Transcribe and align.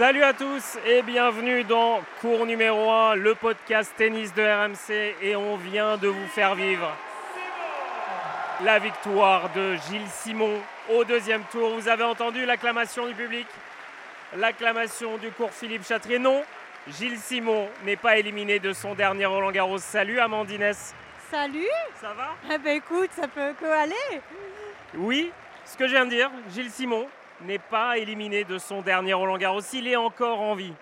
Salut 0.00 0.22
à 0.22 0.32
tous 0.32 0.78
et 0.86 1.02
bienvenue 1.02 1.62
dans 1.62 2.00
cours 2.22 2.46
numéro 2.46 2.90
1, 2.90 3.16
le 3.16 3.34
podcast 3.34 3.92
tennis 3.98 4.32
de 4.32 4.42
RMC 4.42 5.14
et 5.20 5.36
on 5.36 5.56
vient 5.56 5.98
de 5.98 6.08
vous 6.08 6.26
faire 6.28 6.54
vivre 6.54 6.90
la 8.64 8.78
victoire 8.78 9.52
de 9.52 9.74
Gilles 9.74 10.08
Simon 10.08 10.58
au 10.88 11.04
deuxième 11.04 11.42
tour. 11.52 11.74
Vous 11.78 11.86
avez 11.86 12.04
entendu 12.04 12.46
l'acclamation 12.46 13.06
du 13.08 13.12
public, 13.12 13.46
l'acclamation 14.38 15.18
du 15.18 15.30
cours 15.32 15.52
Philippe 15.52 15.86
Chatrier. 15.86 16.18
Non, 16.18 16.44
Gilles 16.88 17.18
Simon 17.18 17.68
n'est 17.84 17.96
pas 17.96 18.16
éliminé 18.16 18.58
de 18.58 18.72
son 18.72 18.94
dernier 18.94 19.26
Roland 19.26 19.52
Garros. 19.52 19.76
Salut 19.76 20.18
Amandines. 20.18 20.72
Salut 21.30 21.68
Ça 22.00 22.14
va? 22.14 22.30
Eh 22.50 22.56
ben 22.56 22.78
écoute, 22.78 23.10
ça 23.12 23.28
peut 23.28 23.52
que 23.60 23.66
aller 23.66 24.22
Oui, 24.94 25.30
ce 25.66 25.76
que 25.76 25.86
je 25.86 25.92
viens 25.92 26.06
de 26.06 26.10
dire, 26.10 26.30
Gilles 26.48 26.70
Simon 26.70 27.06
n'est 27.42 27.58
pas 27.58 27.98
éliminé 27.98 28.44
de 28.44 28.58
son 28.58 28.82
dernier 28.82 29.14
Roland 29.14 29.38
Garros. 29.38 29.60
Il 29.72 29.88
est 29.88 29.96
encore 29.96 30.40
en 30.40 30.54
vie. 30.54 30.72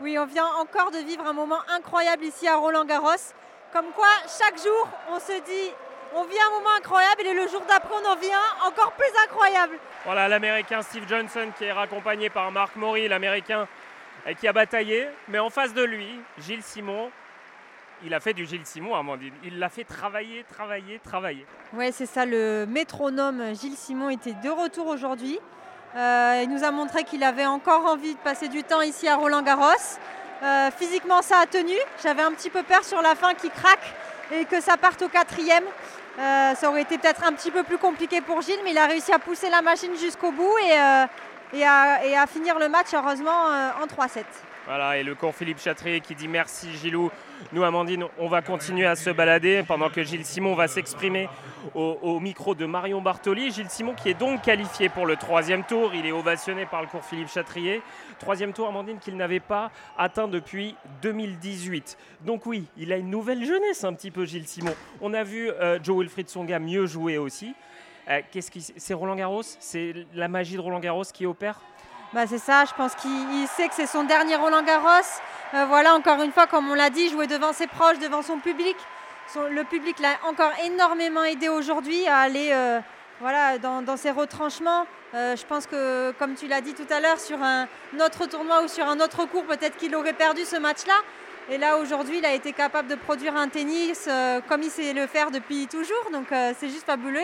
Oui, 0.00 0.18
on 0.18 0.26
vient 0.26 0.46
encore 0.60 0.90
de 0.90 0.98
vivre 0.98 1.26
un 1.26 1.32
moment 1.32 1.60
incroyable 1.68 2.24
ici 2.24 2.48
à 2.48 2.56
Roland 2.56 2.84
Garros. 2.84 3.34
Comme 3.72 3.92
quoi, 3.94 4.08
chaque 4.38 4.56
jour, 4.56 4.88
on 5.10 5.20
se 5.20 5.32
dit, 5.44 5.72
on 6.14 6.24
vit 6.24 6.40
un 6.40 6.50
moment 6.50 6.70
incroyable 6.76 7.22
et 7.26 7.34
le 7.34 7.46
jour 7.48 7.62
d'après, 7.68 7.94
on 8.02 8.08
en 8.10 8.16
vit 8.16 8.32
un 8.32 8.66
encore 8.66 8.92
plus 8.92 9.12
incroyable. 9.24 9.78
Voilà 10.04 10.26
l'Américain 10.26 10.82
Steve 10.82 11.06
Johnson 11.08 11.48
qui 11.56 11.64
est 11.64 11.72
raccompagné 11.72 12.30
par 12.30 12.50
Marc 12.50 12.76
Maury, 12.76 13.06
l'Américain 13.08 13.68
qui 14.40 14.48
a 14.48 14.52
bataillé. 14.52 15.08
Mais 15.28 15.38
en 15.38 15.50
face 15.50 15.74
de 15.74 15.82
lui, 15.82 16.08
Gilles 16.38 16.62
Simon, 16.62 17.10
il 18.02 18.14
a 18.14 18.20
fait 18.20 18.32
du 18.32 18.46
Gilles 18.46 18.66
Simon, 18.66 18.94
Amandine. 18.94 19.34
Il 19.44 19.58
l'a 19.58 19.68
fait 19.68 19.84
travailler, 19.84 20.44
travailler, 20.44 20.98
travailler. 20.98 21.46
Ouais, 21.74 21.92
c'est 21.92 22.06
ça, 22.06 22.24
le 22.24 22.64
métronome 22.66 23.54
Gilles 23.54 23.76
Simon 23.76 24.08
était 24.08 24.32
de 24.32 24.48
retour 24.48 24.86
aujourd'hui. 24.86 25.38
Euh, 25.96 26.40
il 26.44 26.50
nous 26.50 26.62
a 26.62 26.70
montré 26.70 27.04
qu'il 27.04 27.24
avait 27.24 27.46
encore 27.46 27.84
envie 27.86 28.14
de 28.14 28.18
passer 28.18 28.48
du 28.48 28.62
temps 28.62 28.80
ici 28.80 29.08
à 29.08 29.16
Roland 29.16 29.42
Garros. 29.42 29.64
Euh, 30.42 30.70
physiquement, 30.76 31.20
ça 31.22 31.38
a 31.40 31.46
tenu. 31.46 31.74
J'avais 32.02 32.22
un 32.22 32.32
petit 32.32 32.50
peu 32.50 32.62
peur 32.62 32.84
sur 32.84 33.02
la 33.02 33.14
fin 33.14 33.34
qu'il 33.34 33.50
craque 33.50 33.94
et 34.32 34.44
que 34.44 34.60
ça 34.60 34.76
parte 34.76 35.02
au 35.02 35.08
quatrième. 35.08 35.64
Euh, 36.18 36.54
ça 36.54 36.70
aurait 36.70 36.82
été 36.82 36.98
peut-être 36.98 37.24
un 37.24 37.32
petit 37.32 37.50
peu 37.50 37.62
plus 37.62 37.78
compliqué 37.78 38.20
pour 38.20 38.40
Gilles, 38.42 38.60
mais 38.64 38.70
il 38.70 38.78
a 38.78 38.86
réussi 38.86 39.12
à 39.12 39.18
pousser 39.18 39.50
la 39.50 39.62
machine 39.62 39.96
jusqu'au 39.96 40.32
bout 40.32 40.54
et, 41.52 41.64
à, 41.64 42.26
finir 42.26 42.58
le 42.58 42.68
match, 42.68 42.88
heureusement, 42.94 43.46
en 43.82 43.86
3-7. 43.86 44.24
Voilà, 44.66 44.98
et 44.98 45.02
le 45.02 45.14
cours 45.14 45.34
Philippe 45.34 45.60
Chatrier 45.60 46.00
qui 46.00 46.14
dit 46.14 46.28
merci 46.28 46.70
Gilou. 46.76 47.10
Nous, 47.52 47.64
Amandine, 47.64 48.04
on 48.18 48.28
va 48.28 48.42
continuer 48.42 48.86
à 48.86 48.94
se 48.94 49.10
balader 49.10 49.64
pendant 49.66 49.90
que 49.90 50.02
Gilles 50.02 50.24
Simon 50.24 50.54
va 50.54 50.68
s'exprimer 50.68 51.28
au, 51.74 52.20
micro 52.20 52.54
de 52.54 52.64
Marion 52.64 53.00
Bartoli. 53.00 53.50
Gilles 53.50 53.70
Simon 53.70 53.94
qui 53.94 54.08
est 54.10 54.14
donc 54.14 54.42
qualifié 54.42 54.88
pour 54.88 55.06
le 55.06 55.16
troisième 55.16 55.64
tour. 55.64 55.92
Il 55.94 56.06
est 56.06 56.12
ovationné 56.12 56.66
par 56.66 56.82
le 56.82 56.86
cours 56.86 57.04
Philippe 57.04 57.28
Chatrier. 57.28 57.82
Troisième 58.18 58.52
tour, 58.52 58.68
Amandine, 58.68 58.98
qu'il 58.98 59.16
n'avait 59.16 59.40
pas 59.40 59.70
atteint 59.98 60.28
depuis 60.28 60.76
2018. 61.02 61.98
Donc 62.24 62.46
oui, 62.46 62.66
il 62.76 62.92
a 62.92 62.96
une 62.96 63.10
nouvelle 63.10 63.44
jeunesse 63.44 63.84
un 63.84 63.94
petit 63.94 64.10
peu, 64.10 64.24
Gilles 64.24 64.46
Simon. 64.46 64.74
On 65.00 65.12
a 65.12 65.24
vu 65.24 65.50
euh, 65.50 65.78
Joe 65.82 65.98
Wilfried 65.98 66.28
Songa 66.28 66.58
mieux 66.58 66.86
jouer 66.86 67.18
aussi. 67.18 67.54
Euh, 68.08 68.20
c'est 68.76 68.94
Roland 68.94 69.16
Garros? 69.16 69.42
C'est 69.42 69.94
la 70.14 70.28
magie 70.28 70.56
de 70.56 70.60
Roland 70.60 70.80
Garros 70.80 71.04
qui 71.12 71.26
opère? 71.26 71.60
Bah 72.12 72.26
c'est 72.26 72.38
ça, 72.38 72.64
je 72.64 72.74
pense 72.74 72.96
qu'il 72.96 73.46
sait 73.46 73.68
que 73.68 73.74
c'est 73.74 73.86
son 73.86 74.02
dernier 74.02 74.34
Roland 74.34 74.64
Garros. 74.64 74.88
Euh, 75.54 75.64
voilà, 75.66 75.94
encore 75.94 76.20
une 76.22 76.32
fois, 76.32 76.48
comme 76.48 76.68
on 76.68 76.74
l'a 76.74 76.90
dit, 76.90 77.08
jouer 77.08 77.28
devant 77.28 77.52
ses 77.52 77.68
proches, 77.68 78.00
devant 78.00 78.22
son 78.22 78.38
public. 78.38 78.76
Le 79.50 79.62
public 79.62 80.00
l'a 80.00 80.18
encore 80.28 80.50
énormément 80.64 81.22
aidé 81.22 81.48
aujourd'hui 81.48 82.08
à 82.08 82.18
aller 82.18 82.50
euh, 82.52 82.80
voilà, 83.20 83.58
dans, 83.58 83.96
ses 83.96 84.10
retranchements. 84.10 84.86
Euh, 85.14 85.36
je 85.36 85.46
pense 85.46 85.68
que, 85.68 86.10
comme 86.18 86.34
tu 86.34 86.48
l'as 86.48 86.60
dit 86.60 86.74
tout 86.74 86.86
à 86.92 86.98
l'heure, 86.98 87.20
sur 87.20 87.40
un 87.40 87.68
autre 88.04 88.26
tournoi 88.26 88.64
ou 88.64 88.66
sur 88.68 88.88
un 88.88 88.98
autre 88.98 89.26
cours, 89.26 89.44
peut-être 89.44 89.76
qu'il 89.76 89.94
aurait 89.94 90.12
perdu 90.12 90.44
ce 90.44 90.56
match-là. 90.56 90.94
Et 91.48 91.58
là, 91.58 91.76
aujourd'hui, 91.76 92.18
il 92.18 92.26
a 92.26 92.32
été 92.32 92.52
capable 92.52 92.88
de 92.88 92.96
produire 92.96 93.36
un 93.36 93.48
tennis 93.48 94.08
comme 94.48 94.62
il 94.62 94.70
sait 94.70 94.92
le 94.92 95.06
faire 95.06 95.30
depuis 95.30 95.68
toujours. 95.68 96.10
Donc, 96.12 96.26
c'est 96.30 96.68
juste 96.68 96.86
fabuleux. 96.86 97.20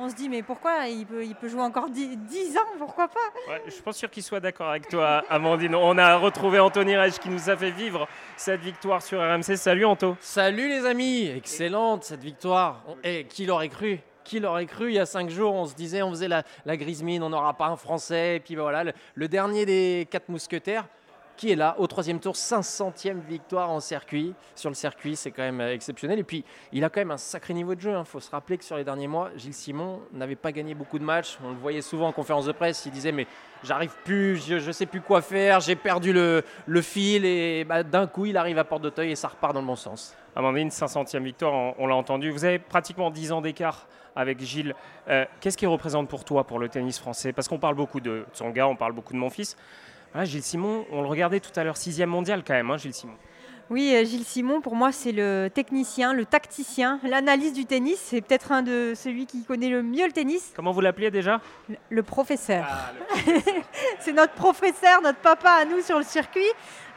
On 0.00 0.08
se 0.08 0.14
dit, 0.14 0.28
mais 0.30 0.42
pourquoi 0.42 0.86
il 0.88 1.04
peut, 1.04 1.24
il 1.24 1.34
peut 1.34 1.48
jouer 1.48 1.60
encore 1.60 1.90
10, 1.90 2.16
10 2.16 2.56
ans 2.56 2.60
Pourquoi 2.78 3.08
pas? 3.08 3.20
Ouais, 3.48 3.62
Je 3.66 3.70
suis 3.70 3.82
pas 3.82 3.92
sûr 3.92 4.10
qu'il 4.10 4.22
soit 4.22 4.40
d'accord 4.40 4.68
avec 4.70 4.88
toi, 4.88 5.22
Amandine. 5.28 5.74
On 5.74 5.98
a 5.98 6.16
retrouvé 6.16 6.58
Anthony 6.58 6.96
Reich 6.96 7.18
qui 7.18 7.28
nous 7.28 7.50
a 7.50 7.56
fait 7.56 7.70
vivre 7.70 8.08
cette 8.36 8.62
victoire 8.62 9.02
sur 9.02 9.20
RMC. 9.20 9.56
Salut, 9.56 9.84
Anto. 9.84 10.16
Salut, 10.20 10.68
les 10.68 10.86
amis. 10.86 11.26
Excellente, 11.28 12.04
cette 12.04 12.22
victoire. 12.22 12.82
Et 13.04 13.24
qui 13.24 13.44
l'aurait 13.44 13.68
cru? 13.68 14.00
Qui 14.24 14.40
l'aurait 14.40 14.66
cru? 14.66 14.88
Il 14.90 14.94
y 14.94 14.98
a 14.98 15.06
cinq 15.06 15.28
jours 15.28 15.54
On 15.54 15.66
se 15.66 15.74
disait, 15.74 16.02
on 16.02 16.10
faisait 16.10 16.28
la, 16.28 16.44
la 16.64 16.76
grise 16.76 17.02
mine, 17.02 17.22
on 17.22 17.28
n'aura 17.30 17.54
pas 17.54 17.66
un 17.66 17.76
Français. 17.76 18.36
Et 18.36 18.40
puis 18.40 18.56
ben 18.56 18.62
voilà, 18.62 18.84
le, 18.84 18.92
le 19.14 19.28
dernier 19.28 19.66
des 19.66 20.08
quatre 20.10 20.28
mousquetaires 20.30 20.86
qui 21.40 21.50
est 21.50 21.56
là 21.56 21.74
au 21.78 21.86
troisième 21.86 22.20
tour, 22.20 22.34
500e 22.34 23.18
victoire 23.26 23.70
en 23.70 23.80
circuit. 23.80 24.34
Sur 24.54 24.68
le 24.68 24.74
circuit, 24.74 25.16
c'est 25.16 25.30
quand 25.30 25.42
même 25.42 25.62
exceptionnel. 25.62 26.18
Et 26.18 26.22
puis, 26.22 26.44
il 26.70 26.84
a 26.84 26.90
quand 26.90 27.00
même 27.00 27.12
un 27.12 27.16
sacré 27.16 27.54
niveau 27.54 27.74
de 27.74 27.80
jeu. 27.80 27.92
Il 27.92 27.94
hein. 27.94 28.04
faut 28.04 28.20
se 28.20 28.30
rappeler 28.30 28.58
que 28.58 28.64
sur 28.64 28.76
les 28.76 28.84
derniers 28.84 29.08
mois, 29.08 29.30
Gilles 29.36 29.54
Simon 29.54 30.02
n'avait 30.12 30.36
pas 30.36 30.52
gagné 30.52 30.74
beaucoup 30.74 30.98
de 30.98 31.04
matchs. 31.04 31.38
On 31.42 31.48
le 31.48 31.56
voyait 31.56 31.80
souvent 31.80 32.08
en 32.08 32.12
conférence 32.12 32.44
de 32.44 32.52
presse. 32.52 32.84
Il 32.84 32.92
disait, 32.92 33.10
mais 33.10 33.26
j'arrive 33.64 33.94
plus, 34.04 34.36
je 34.46 34.66
ne 34.66 34.72
sais 34.72 34.84
plus 34.84 35.00
quoi 35.00 35.22
faire, 35.22 35.60
j'ai 35.60 35.76
perdu 35.76 36.12
le, 36.12 36.42
fil. 36.82 37.24
Et 37.24 37.64
bah, 37.64 37.84
d'un 37.84 38.06
coup, 38.06 38.26
il 38.26 38.36
arrive 38.36 38.58
à 38.58 38.64
Porte 38.64 38.82
d'Auteuil 38.82 39.12
et 39.12 39.16
ça 39.16 39.28
repart 39.28 39.54
dans 39.54 39.62
le 39.62 39.66
bon 39.66 39.76
sens. 39.76 40.14
Amandine, 40.36 40.68
500e 40.68 41.22
victoire, 41.22 41.74
on, 41.78 41.86
l'a 41.86 41.94
entendu. 41.94 42.30
Vous 42.30 42.44
avez 42.44 42.58
pratiquement 42.58 43.10
10 43.10 43.32
ans 43.32 43.40
d'écart 43.40 43.86
avec 44.14 44.40
Gilles. 44.42 44.74
Euh, 45.08 45.24
Qu'est-ce 45.40 45.56
qu'il 45.56 45.68
représente 45.68 46.06
pour 46.06 46.22
toi, 46.22 46.46
pour 46.46 46.58
le 46.58 46.68
tennis 46.68 46.98
français? 46.98 47.32
Parce 47.32 47.48
qu'on 47.48 47.58
parle 47.58 47.76
beaucoup 47.76 48.00
de 48.00 48.26
son 48.34 48.50
gars, 48.50 48.68
on 48.68 48.76
parle 48.76 48.92
beaucoup 48.92 49.14
de 49.14 49.18
mon 49.18 49.30
fils. 49.30 49.56
Ah, 50.14 50.24
Gilles 50.24 50.42
Simon, 50.42 50.86
on 50.90 51.02
le 51.02 51.08
regardait 51.08 51.40
tout 51.40 51.52
à 51.54 51.62
l'heure, 51.62 51.76
sixième 51.76 52.10
mondial 52.10 52.42
quand 52.44 52.54
même, 52.54 52.70
hein, 52.70 52.76
Gilles 52.76 52.94
Simon. 52.94 53.14
Oui, 53.70 53.94
euh, 53.94 54.04
Gilles 54.04 54.24
Simon, 54.24 54.60
pour 54.60 54.74
moi, 54.74 54.90
c'est 54.90 55.12
le 55.12 55.48
technicien, 55.54 56.12
le 56.12 56.24
tacticien, 56.24 56.98
l'analyse 57.04 57.52
du 57.52 57.64
tennis. 57.64 58.00
C'est 58.00 58.20
peut-être 58.20 58.50
un 58.50 58.62
de 58.62 58.94
celui 58.96 59.26
qui 59.26 59.44
connaît 59.44 59.68
le 59.68 59.84
mieux 59.84 60.06
le 60.06 60.12
tennis. 60.12 60.52
Comment 60.56 60.72
vous 60.72 60.80
l'appelez 60.80 61.12
déjà? 61.12 61.40
Le, 61.68 61.76
le, 61.88 62.02
professeur. 62.02 62.66
Ah, 62.68 62.90
c'est 64.00 64.12
notre 64.12 64.32
professeur, 64.32 65.00
notre 65.02 65.20
papa 65.20 65.50
à 65.50 65.64
nous 65.64 65.80
sur 65.82 65.98
le 65.98 66.04
circuit. 66.04 66.40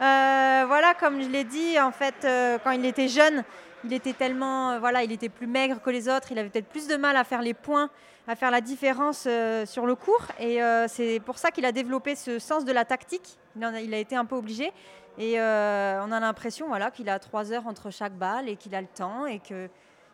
Euh, 0.00 0.64
voilà, 0.66 0.94
comme 0.98 1.22
je 1.22 1.28
l'ai 1.28 1.44
dit, 1.44 1.78
en 1.78 1.92
fait, 1.92 2.16
euh, 2.24 2.58
quand 2.64 2.72
il 2.72 2.84
était 2.84 3.06
jeune, 3.06 3.44
il 3.84 3.92
était 3.92 4.12
tellement, 4.12 4.72
euh, 4.72 4.78
voilà, 4.78 5.04
il 5.04 5.12
était 5.12 5.28
plus 5.28 5.46
maigre 5.46 5.80
que 5.80 5.90
les 5.90 6.08
autres. 6.08 6.32
Il 6.32 6.38
avait 6.38 6.48
peut-être 6.48 6.68
plus 6.68 6.88
de 6.88 6.96
mal 6.96 7.16
à 7.16 7.24
faire 7.24 7.42
les 7.42 7.54
points, 7.54 7.90
à 8.26 8.36
faire 8.36 8.50
la 8.50 8.60
différence 8.60 9.24
euh, 9.26 9.66
sur 9.66 9.86
le 9.86 9.94
court. 9.94 10.26
Et 10.38 10.62
euh, 10.62 10.86
c'est 10.88 11.20
pour 11.20 11.38
ça 11.38 11.50
qu'il 11.50 11.64
a 11.64 11.72
développé 11.72 12.14
ce 12.14 12.38
sens 12.38 12.64
de 12.64 12.72
la 12.72 12.84
tactique. 12.84 13.38
Il, 13.56 13.64
a, 13.64 13.80
il 13.80 13.92
a 13.94 13.98
été 13.98 14.16
un 14.16 14.24
peu 14.24 14.36
obligé. 14.36 14.72
Et 15.18 15.38
euh, 15.38 16.00
on 16.04 16.10
a 16.10 16.20
l'impression, 16.20 16.66
voilà, 16.68 16.90
qu'il 16.90 17.08
a 17.08 17.18
trois 17.18 17.52
heures 17.52 17.66
entre 17.66 17.90
chaque 17.90 18.14
balle 18.14 18.48
et 18.48 18.56
qu'il 18.56 18.74
a 18.74 18.80
le 18.80 18.88
temps 18.88 19.26
et 19.26 19.38
que 19.38 19.68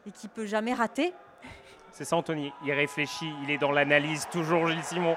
et 0.07 0.11
qu'il 0.11 0.31
peut 0.31 0.47
jamais 0.47 0.75
rater. 0.75 1.13
C'est 1.93 2.05
ça, 2.05 2.17
Anthony. 2.17 2.53
Il 2.65 2.73
réfléchit, 2.73 3.31
il 3.43 3.51
est 3.51 3.59
dans 3.59 3.71
l'analyse 3.71 4.27
toujours, 4.31 4.67
Gilles 4.67 4.83
Simon. 4.83 5.17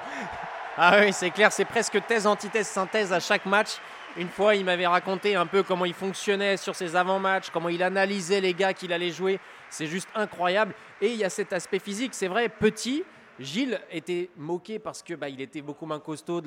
Ah 0.78 0.98
oui, 1.00 1.14
c'est 1.14 1.30
clair, 1.30 1.52
c'est 1.52 1.66
presque 1.66 2.06
thèse, 2.06 2.26
antithèse, 2.26 2.68
synthèse 2.68 3.14
à 3.14 3.20
chaque 3.20 3.46
match. 3.46 3.78
Une 4.18 4.30
fois, 4.30 4.56
il 4.56 4.66
m'avait 4.66 4.88
raconté 4.88 5.36
un 5.36 5.46
peu 5.46 5.64
comment 5.64 5.86
il 5.86 5.94
fonctionnait 5.94 6.58
sur 6.58 6.76
ses 6.76 6.96
avant-matchs, 6.96 7.50
comment 7.52 7.70
il 7.70 7.82
analysait 7.82 8.42
les 8.42 8.54
gars 8.54 8.74
qu'il 8.74 8.92
allait 8.92 9.12
jouer. 9.12 9.40
C'est 9.74 9.88
juste 9.88 10.08
incroyable. 10.14 10.76
Et 11.02 11.08
il 11.08 11.16
y 11.18 11.24
a 11.24 11.32
cet 11.32 11.52
aspect 11.52 11.80
physique, 11.80 12.14
c'est 12.14 12.28
vrai, 12.28 12.48
petit. 12.48 13.04
Gilles 13.40 13.82
était 13.90 14.30
moqué 14.38 14.78
parce 14.78 15.02
que 15.02 15.16
bah, 15.16 15.28
il 15.28 15.42
était 15.42 15.64
beaucoup 15.64 15.88
moins 15.88 16.00
costaud. 16.00 16.44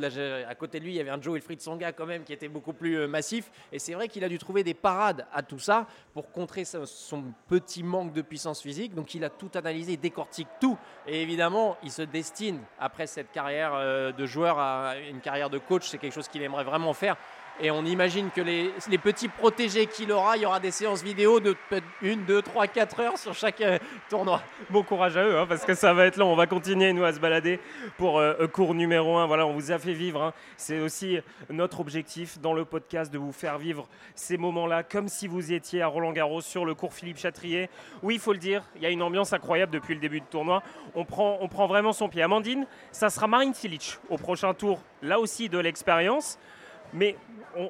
À 0.49 0.55
côté 0.55 0.79
de 0.79 0.85
lui, 0.85 0.93
il 0.93 0.97
y 0.97 1.01
avait 1.01 1.11
un 1.11 1.21
Joe 1.21 1.35
Wilfried 1.35 1.61
Songa 1.61 1.91
quand 1.91 2.07
même 2.07 2.23
qui 2.23 2.33
était 2.33 2.47
beaucoup 2.47 2.73
plus 2.73 3.01
euh, 3.01 3.09
massif. 3.09 3.51
Et 3.73 3.81
c'est 3.81 3.95
vrai 3.95 4.07
qu'il 4.07 4.23
a 4.23 4.29
dû 4.29 4.39
trouver 4.39 4.63
des 4.63 4.75
parades 4.75 5.27
à 5.33 5.43
tout 5.43 5.59
ça 5.59 5.89
pour 6.15 6.31
contrer 6.31 6.65
son, 6.65 6.87
son, 6.87 7.25
petit 7.49 7.83
manque 7.83 8.13
de 8.13 8.23
puissance 8.23 8.63
physique. 8.63 8.95
Donc 8.95 9.17
il 9.17 9.25
a 9.25 9.31
tout 9.31 9.51
analysé, 9.55 9.95
il 9.95 10.01
décortique 10.01 10.47
tout. 10.61 10.79
Et 11.09 11.21
évidemment, 11.21 11.77
il 11.83 11.91
se 11.91 12.03
destine 12.03 12.61
après 12.79 13.09
cette 13.09 13.33
carrière 13.33 13.73
euh, 13.75 14.13
de 14.13 14.25
joueur 14.25 14.61
à 14.61 14.95
une 15.11 15.21
carrière 15.21 15.51
de 15.51 15.59
coach. 15.59 15.89
C'est 15.89 15.99
quelque 15.99 16.15
chose 16.15 16.29
qu'il 16.29 16.43
aimerait 16.43 16.63
vraiment 16.63 16.95
faire. 16.95 17.17
Et 17.59 17.71
on 17.71 17.87
imagine 17.87 18.31
que 18.31 18.43
les, 18.43 18.99
petits 18.99 19.29
protégés 19.29 19.87
qu'il 19.87 20.13
aura, 20.13 20.37
il 20.37 20.43
y 20.43 20.47
aura 20.47 20.61
des 20.61 20.71
séances 20.71 21.03
vidéo 21.03 21.41
de 21.41 21.57
1, 22.03 22.17
2, 22.27 22.43
3, 22.43 22.67
4 22.67 23.01
heures 23.01 23.19
sur 23.19 23.33
chaque 23.33 23.63
euh, 23.63 23.79
tournoi. 24.11 24.43
Bon 24.69 24.83
courage 24.83 25.17
à 25.17 25.25
eux, 25.25 25.39
hein, 25.39 25.47
parce 25.49 25.65
que 25.65 25.75
ça 25.75 25.95
va 25.95 26.05
être 26.05 26.19
long. 26.19 26.31
On 26.31 26.37
va 26.37 26.47
continuer, 26.47 26.93
nous, 26.93 27.05
à 27.05 27.15
se 27.15 27.19
balader 27.19 27.59
pour 27.97 28.19
euh, 28.19 28.47
cours 28.47 28.75
numéro 28.75 29.17
1. 29.17 29.27
Voilà, 29.27 29.47
on 29.47 29.55
vous 29.55 29.73
a 29.73 29.79
fait 29.79 29.95
vivre. 29.95 30.23
Hein. 30.23 30.35
C'est 30.59 30.81
aussi 30.81 31.19
notre 31.49 31.81
objectif 31.81 32.39
dans 32.41 32.53
le 32.53 32.67
podcast 32.67 33.11
de 33.11 33.17
vous 33.17 33.33
faire 33.33 33.57
vivre 33.57 33.89
ces 34.15 34.37
moments-là, 34.37 34.83
comme 34.83 35.09
si 35.09 35.27
vous 35.27 35.53
étiez 35.53 35.81
à 35.81 35.87
Roland-Garros 35.87 36.43
sur 36.43 36.67
le 36.67 36.75
cours 36.75 36.93
Philippe 36.93 37.19
Chatrier. 37.19 37.71
Oui, 38.03 38.17
il 38.17 38.21
faut 38.21 38.35
le 38.35 38.39
dire, 38.39 38.65
il 38.77 38.83
y 38.83 38.87
a 38.87 38.91
une 38.91 39.03
ambiance 39.03 39.33
incroyable 39.33 39.73
depuis 39.73 39.95
le 39.95 40.01
début 40.01 40.21
du 40.21 40.27
tournoi. 40.27 40.63
On 40.95 41.07
prend, 41.07 41.39
on 41.41 41.49
prend 41.49 41.67
vraiment 41.67 41.95
son 41.95 42.11
pied. 42.11 42.23
Amandine, 42.23 42.67
ça 42.93 43.09
sera 43.09 43.27
Marine 43.27 43.55
Silic 43.55 43.99
au 44.11 44.19
prochain 44.19 44.53
tour, 44.53 44.83
là 45.01 45.19
aussi 45.19 45.49
de 45.49 45.59
l'expérience. 45.59 46.39
Mais 46.97 47.15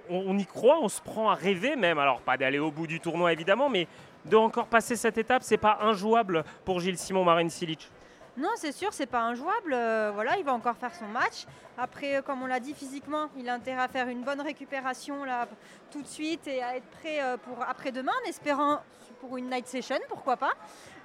on, 0.09 0.39
y 0.39 0.47
croit, 0.47 0.79
on 0.81 0.89
se 0.89 1.01
prend 1.01 1.29
à 1.31 1.35
rêver 1.35 1.75
même. 1.75 1.99
Alors, 1.99 2.21
pas 2.21 2.37
d'aller 2.37 2.61
au 2.61 2.71
bout 2.71 2.87
du 2.87 3.01
tournoi 3.01 3.33
évidemment, 3.33 3.69
mais 3.69 3.89
de 4.25 4.37
encore 4.37 4.69
passer 4.69 4.95
cette 4.95 5.19
étape, 5.19 5.43
c'est 5.43 5.57
pas 5.57 5.79
injouable 5.83 6.45
pour 6.65 6.79
Gilles 6.79 6.99
Simon 6.99 7.25
Marine 7.25 7.51
Silic. 7.51 7.91
Non, 8.37 8.51
c'est 8.57 8.73
sûr, 8.73 8.93
c'est 8.93 9.07
pas 9.07 9.23
injouable. 9.23 9.73
Euh, 9.73 10.11
voilà, 10.15 10.37
il 10.37 10.45
va 10.45 10.53
encore 10.53 10.77
faire 10.77 10.95
son 10.95 11.07
match. 11.07 11.47
Après, 11.79 12.17
euh, 12.17 12.23
comme 12.23 12.43
on 12.43 12.47
l'a 12.47 12.61
dit 12.61 12.75
physiquement, 12.75 13.31
il 13.37 13.49
a 13.49 13.55
intérêt 13.55 13.83
à 13.83 13.89
faire 13.89 14.09
une 14.09 14.23
bonne 14.23 14.43
récupération 14.43 15.25
là 15.25 15.49
tout 15.91 16.03
de 16.03 16.07
suite 16.07 16.47
et 16.47 16.63
à 16.63 16.77
être 16.77 16.87
prêt 17.01 17.23
euh, 17.23 17.37
pour 17.39 17.63
après-demain, 17.67 18.13
en 18.25 18.29
espérant 18.29 18.81
pour 19.21 19.39
une 19.39 19.49
night 19.51 19.67
session, 19.67 19.97
pourquoi 20.09 20.37
pas. 20.37 20.53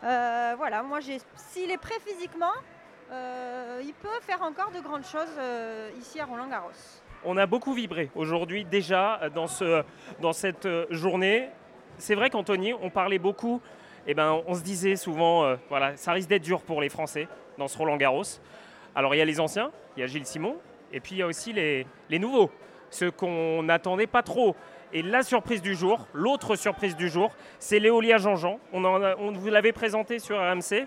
voilà, 0.02 0.84
moi, 0.84 1.00
s'il 1.02 1.72
est 1.72 1.78
prêt 1.78 2.00
physiquement, 2.06 2.54
il 3.10 3.94
peut 4.02 4.20
faire 4.22 4.42
encore 4.42 4.72
de 4.72 4.82
grandes 4.82 5.06
choses 5.06 5.40
ici 5.98 6.20
à 6.20 6.26
Roland 6.26 6.48
Garros. 6.48 7.01
On 7.24 7.38
a 7.38 7.46
beaucoup 7.46 7.74
vibré 7.74 8.10
aujourd'hui 8.16 8.66
déjà 8.66 9.30
dans, 9.36 9.48
ce, 9.48 9.84
dans 10.22 10.34
cette 10.34 10.68
journée. 10.90 11.50
C'est 11.98 12.16
vrai 12.16 12.30
qu'Anthony, 12.30 12.74
on 12.74 12.90
parlait 12.90 13.20
beaucoup 13.20 13.62
eh 14.08 14.14
ben, 14.14 14.42
on 14.48 14.56
se 14.56 14.64
disait 14.64 14.96
souvent, 14.96 15.46
euh, 15.46 15.56
voilà, 15.70 15.96
ça 15.96 16.12
risque 16.14 16.30
d'être 16.30 16.44
dur 16.44 16.62
pour 16.62 16.82
les 16.82 16.90
Français 16.90 17.28
dans 17.58 17.68
ce 17.68 17.78
Roland 17.78 17.98
Garros. 17.98 18.24
Alors 18.96 19.14
il 19.16 19.20
y 19.20 19.22
a 19.22 19.26
les 19.26 19.40
anciens, 19.40 19.72
il 19.96 20.02
y 20.02 20.04
a 20.04 20.08
Gilles 20.08 20.26
Simon, 20.26 20.58
et 20.92 21.00
puis 21.00 21.16
il 21.16 21.18
y 21.20 21.22
a 21.22 21.28
aussi 21.28 21.54
les, 21.54 21.86
nouveaux, 22.20 22.50
ceux 22.90 23.12
qu'on 23.12 23.64
n'attendait 23.64 24.08
pas 24.08 24.24
trop. 24.24 24.56
Et 24.94 25.02
la 25.02 25.24
surprise 25.24 25.62
du 25.62 25.76
jour, 25.76 26.08
l'autre 26.14 26.56
surprise 26.56 26.96
du 26.98 27.10
jour, 27.10 27.32
c'est 27.60 27.80
Léolia 27.80 28.18
Jean-Jean. 28.18 28.60
On, 28.74 28.84
on 28.84 29.32
vous 29.32 29.48
l'avait 29.48 29.72
présenté 29.72 30.20
sur 30.20 30.38
RMC. 30.38 30.86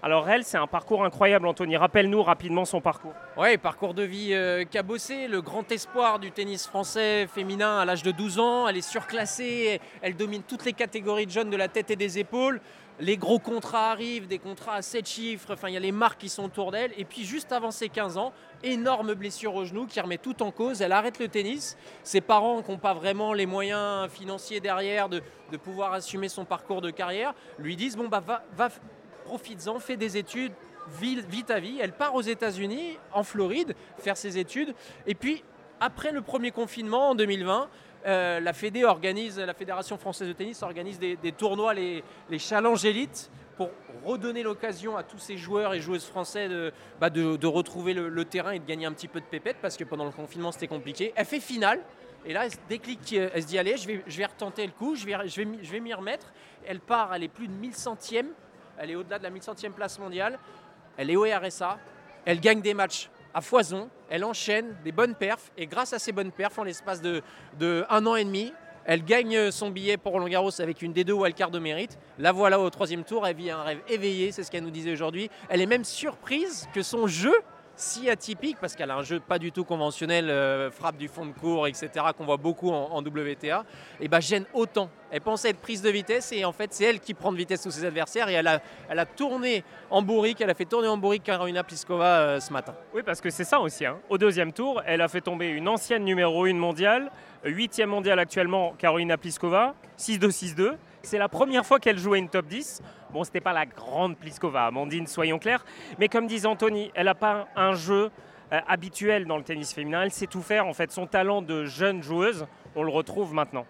Alors 0.00 0.28
elle, 0.28 0.44
c'est 0.44 0.58
un 0.58 0.68
parcours 0.68 1.04
incroyable, 1.04 1.46
Anthony. 1.48 1.76
Rappelle-nous 1.76 2.22
rapidement 2.22 2.64
son 2.64 2.80
parcours. 2.80 3.14
Oui, 3.36 3.56
parcours 3.58 3.94
de 3.94 4.04
vie 4.04 4.32
euh, 4.32 4.64
cabossé, 4.64 5.26
le 5.26 5.42
grand 5.42 5.70
espoir 5.72 6.20
du 6.20 6.30
tennis 6.30 6.68
français 6.68 7.26
féminin 7.26 7.78
à 7.78 7.84
l'âge 7.84 8.04
de 8.04 8.12
12 8.12 8.38
ans. 8.38 8.68
Elle 8.68 8.76
est 8.76 8.88
surclassée, 8.88 9.80
elle 10.00 10.14
domine 10.14 10.42
toutes 10.42 10.64
les 10.64 10.72
catégories 10.72 11.26
de 11.26 11.32
jeunes 11.32 11.50
de 11.50 11.56
la 11.56 11.66
tête 11.66 11.90
et 11.90 11.96
des 11.96 12.20
épaules. 12.20 12.60
Les 13.00 13.16
gros 13.16 13.38
contrats 13.38 13.92
arrivent, 13.92 14.26
des 14.26 14.38
contrats 14.38 14.74
à 14.74 14.82
7 14.82 15.06
chiffres, 15.06 15.52
enfin 15.52 15.68
il 15.68 15.74
y 15.74 15.76
a 15.76 15.80
les 15.80 15.92
marques 15.92 16.20
qui 16.20 16.28
sont 16.28 16.44
autour 16.44 16.72
d'elle. 16.72 16.92
Et 16.96 17.04
puis 17.04 17.24
juste 17.24 17.50
avant 17.52 17.70
ses 17.70 17.88
15 17.88 18.18
ans, 18.18 18.32
énorme 18.62 19.14
blessure 19.14 19.54
au 19.54 19.64
genou 19.64 19.86
qui 19.86 20.00
remet 20.00 20.18
tout 20.18 20.42
en 20.42 20.52
cause. 20.52 20.80
Elle 20.80 20.92
arrête 20.92 21.18
le 21.18 21.28
tennis. 21.28 21.76
Ses 22.02 22.20
parents, 22.20 22.62
qui 22.62 22.70
n'ont 22.70 22.78
pas 22.78 22.94
vraiment 22.94 23.32
les 23.32 23.46
moyens 23.46 24.08
financiers 24.10 24.60
derrière 24.60 25.08
de, 25.08 25.22
pouvoir 25.62 25.92
assumer 25.92 26.28
son 26.28 26.44
parcours 26.44 26.82
de 26.82 26.90
carrière, 26.90 27.34
lui 27.58 27.74
disent 27.74 27.96
bon 27.96 28.08
bah 28.08 28.22
va, 28.24 28.42
va 28.56 28.68
profites-en, 29.28 29.78
fais 29.78 29.98
des 29.98 30.16
études, 30.16 30.52
vis 31.00 31.44
ta 31.44 31.60
vie. 31.60 31.78
Elle 31.80 31.92
part 31.92 32.14
aux 32.14 32.22
États-Unis, 32.22 32.98
en 33.12 33.22
Floride, 33.22 33.74
faire 33.98 34.16
ses 34.16 34.38
études. 34.38 34.74
Et 35.06 35.14
puis, 35.14 35.44
après 35.80 36.12
le 36.12 36.22
premier 36.22 36.50
confinement 36.50 37.10
en 37.10 37.14
2020, 37.14 37.68
euh, 38.06 38.40
la 38.40 38.52
Fédération 38.54 39.98
française 39.98 40.28
de 40.28 40.32
tennis 40.32 40.62
organise 40.62 40.98
des, 40.98 41.32
tournois, 41.36 41.74
les, 41.74 42.02
les 42.30 42.38
Challenge 42.38 42.82
Elite, 42.86 43.30
pour 43.58 43.70
redonner 44.04 44.42
l'occasion 44.42 44.96
à 44.96 45.02
tous 45.02 45.18
ces 45.18 45.36
joueurs 45.36 45.74
et 45.74 45.80
joueuses 45.80 46.06
français 46.06 46.48
de, 46.48 46.72
bah 47.00 47.10
de, 47.10 47.46
retrouver 47.46 47.92
le, 47.92 48.24
terrain 48.24 48.52
et 48.52 48.60
de 48.60 48.64
gagner 48.64 48.86
un 48.86 48.92
petit 48.92 49.08
peu 49.08 49.20
de 49.20 49.26
pépette, 49.26 49.56
parce 49.60 49.76
que 49.76 49.84
pendant 49.84 50.04
le 50.04 50.12
confinement 50.12 50.52
c'était 50.52 50.68
compliqué. 50.68 51.12
Elle 51.16 51.26
fait 51.26 51.40
finale, 51.40 51.80
et 52.24 52.32
là 52.32 52.44
elle 52.44 52.52
se 52.52 52.58
déclique, 52.68 53.12
elle 53.12 53.42
se 53.42 53.48
dit 53.48 53.58
allez, 53.58 53.76
je 53.76 53.88
vais, 53.88 54.04
je 54.06 54.16
vais 54.16 54.26
retenter 54.26 54.64
le 54.64 54.72
coup, 54.72 54.94
je 54.94 55.04
vais, 55.04 55.16
je 55.26 55.76
m'y 55.76 55.92
remettre. 55.92 56.32
Elle 56.64 56.80
part, 56.80 57.12
elle 57.14 57.24
est 57.24 57.28
plus 57.28 57.48
de 57.48 57.52
1000 57.52 57.74
centièmes 57.74 58.30
elle 58.78 58.90
est 58.90 58.96
au-delà 58.96 59.18
de 59.18 59.24
la 59.24 59.30
1100e 59.30 59.72
place 59.72 59.98
mondiale, 59.98 60.38
elle 60.96 61.10
est 61.10 61.16
au 61.16 61.24
RSA, 61.24 61.78
elle 62.24 62.40
gagne 62.40 62.60
des 62.60 62.74
matchs 62.74 63.10
à 63.34 63.40
foison, 63.40 63.88
elle 64.10 64.24
enchaîne 64.24 64.76
des 64.84 64.92
bonnes 64.92 65.14
perfs, 65.14 65.50
et 65.56 65.66
grâce 65.66 65.92
à 65.92 65.98
ces 65.98 66.12
bonnes 66.12 66.32
perfs, 66.32 66.58
en 66.58 66.64
l'espace 66.64 67.00
de, 67.00 67.22
un 67.88 68.06
an 68.06 68.16
et 68.16 68.24
demi, 68.24 68.52
elle 68.84 69.04
gagne 69.04 69.50
son 69.50 69.70
billet 69.70 69.98
pour 69.98 70.12
Roland 70.12 70.28
Garros 70.28 70.60
avec 70.60 70.80
une 70.80 70.94
D2 70.94 71.12
wildcard 71.12 71.50
de 71.50 71.58
mérite. 71.58 71.98
La 72.18 72.32
voilà 72.32 72.58
au 72.58 72.70
troisième 72.70 73.04
tour, 73.04 73.26
elle 73.26 73.36
vit 73.36 73.50
un 73.50 73.62
rêve 73.62 73.80
éveillé, 73.86 74.32
c'est 74.32 74.42
ce 74.42 74.50
qu'elle 74.50 74.64
nous 74.64 74.70
disait 74.70 74.92
aujourd'hui. 74.92 75.30
Elle 75.50 75.60
est 75.60 75.66
même 75.66 75.84
surprise 75.84 76.66
que 76.72 76.82
son 76.82 77.06
jeu 77.06 77.34
si 77.78 78.10
atypique, 78.10 78.58
parce 78.60 78.74
qu'elle 78.74 78.90
a 78.90 78.96
un 78.96 79.02
jeu 79.02 79.20
pas 79.20 79.38
du 79.38 79.52
tout 79.52 79.64
conventionnel, 79.64 80.28
euh, 80.30 80.70
frappe 80.70 80.96
du 80.96 81.08
fond 81.08 81.24
de 81.26 81.32
cours, 81.32 81.66
etc., 81.68 81.90
qu'on 82.16 82.24
voit 82.24 82.36
beaucoup 82.36 82.70
en, 82.70 83.00
WTA, 83.00 83.64
et 84.00 84.08
bah, 84.08 84.20
gêne 84.20 84.44
autant. 84.52 84.90
Elle 85.10 85.20
pensait 85.20 85.50
être 85.50 85.60
prise 85.60 85.80
de 85.80 85.88
vitesse, 85.88 86.32
et 86.32 86.44
en 86.44 86.52
fait, 86.52 86.74
c'est 86.74 86.84
elle 86.84 87.00
qui 87.00 87.14
prend 87.14 87.32
de 87.32 87.36
vitesse 87.36 87.62
tous 87.62 87.70
ses 87.70 87.84
adversaires, 87.84 88.28
et 88.28 88.34
elle 88.34 88.48
a, 88.48 89.06
tourné 89.06 89.62
en 89.90 90.02
bourrique, 90.02 90.40
elle 90.40 90.50
a 90.50 90.54
fait 90.54 90.64
tourner 90.64 90.88
en 90.88 90.98
bourrique 90.98 91.22
Karolina 91.22 91.62
Pliskova 91.62 92.18
euh, 92.18 92.40
ce 92.40 92.52
matin. 92.52 92.74
Oui, 92.92 93.02
parce 93.04 93.20
que 93.20 93.30
c'est 93.30 93.44
ça 93.44 93.60
aussi. 93.60 93.86
Hein. 93.86 93.98
Au 94.08 94.18
deuxième 94.18 94.52
tour, 94.52 94.82
elle 94.84 95.00
a 95.00 95.08
fait 95.08 95.20
tomber 95.20 95.46
une 95.48 95.68
ancienne 95.68 96.04
numéro 96.04 96.44
1 96.44 96.54
mondiale, 96.54 97.10
8e 97.44 97.86
mondiale 97.86 98.18
actuellement, 98.18 98.74
Karolina 98.76 99.16
Pliskova, 99.16 99.74
6-2-6-2. 99.98 100.74
C'est 101.08 101.16
la 101.16 101.30
première 101.30 101.64
fois 101.64 101.80
qu'elle 101.80 101.96
jouait 101.96 102.18
une 102.18 102.28
top 102.28 102.48
10. 102.48 102.82
Bon, 103.14 103.24
c'était 103.24 103.40
pas 103.40 103.54
la 103.54 103.64
grande 103.64 104.18
Pliskova, 104.18 104.66
Amandine, 104.66 105.06
soyons 105.06 105.38
clairs. 105.38 105.64
Mais 105.98 106.08
comme 106.08 106.26
disait 106.26 106.46
Anthony, 106.46 106.90
elle 106.94 107.06
n'a 107.06 107.14
pas 107.14 107.48
un 107.56 107.72
jeu 107.72 108.10
euh, 108.52 108.60
habituel 108.68 109.24
dans 109.24 109.38
le 109.38 109.42
tennis 109.42 109.72
féminin. 109.72 110.02
Elle 110.02 110.10
sait 110.10 110.26
tout 110.26 110.42
faire. 110.42 110.66
En 110.66 110.74
fait, 110.74 110.92
son 110.92 111.06
talent 111.06 111.40
de 111.40 111.64
jeune 111.64 112.02
joueuse, 112.02 112.46
on 112.76 112.82
le 112.82 112.90
retrouve 112.90 113.32
maintenant. 113.32 113.64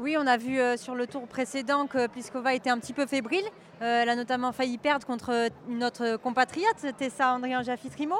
Oui, 0.00 0.16
on 0.18 0.26
a 0.26 0.36
vu 0.36 0.58
euh, 0.58 0.76
sur 0.76 0.94
le 0.94 1.06
tour 1.06 1.26
précédent 1.26 1.86
que 1.86 2.06
Pliskova 2.06 2.54
était 2.54 2.70
un 2.70 2.78
petit 2.78 2.92
peu 2.92 3.06
fébrile. 3.06 3.44
Euh, 3.80 4.02
elle 4.02 4.08
a 4.08 4.16
notamment 4.16 4.52
failli 4.52 4.78
perdre 4.78 5.06
contre 5.06 5.48
notre 5.68 6.16
compatriote, 6.16 6.96
Tessa 6.96 7.32
Andrian 7.32 7.62
Jaffitrimo. 7.62 8.16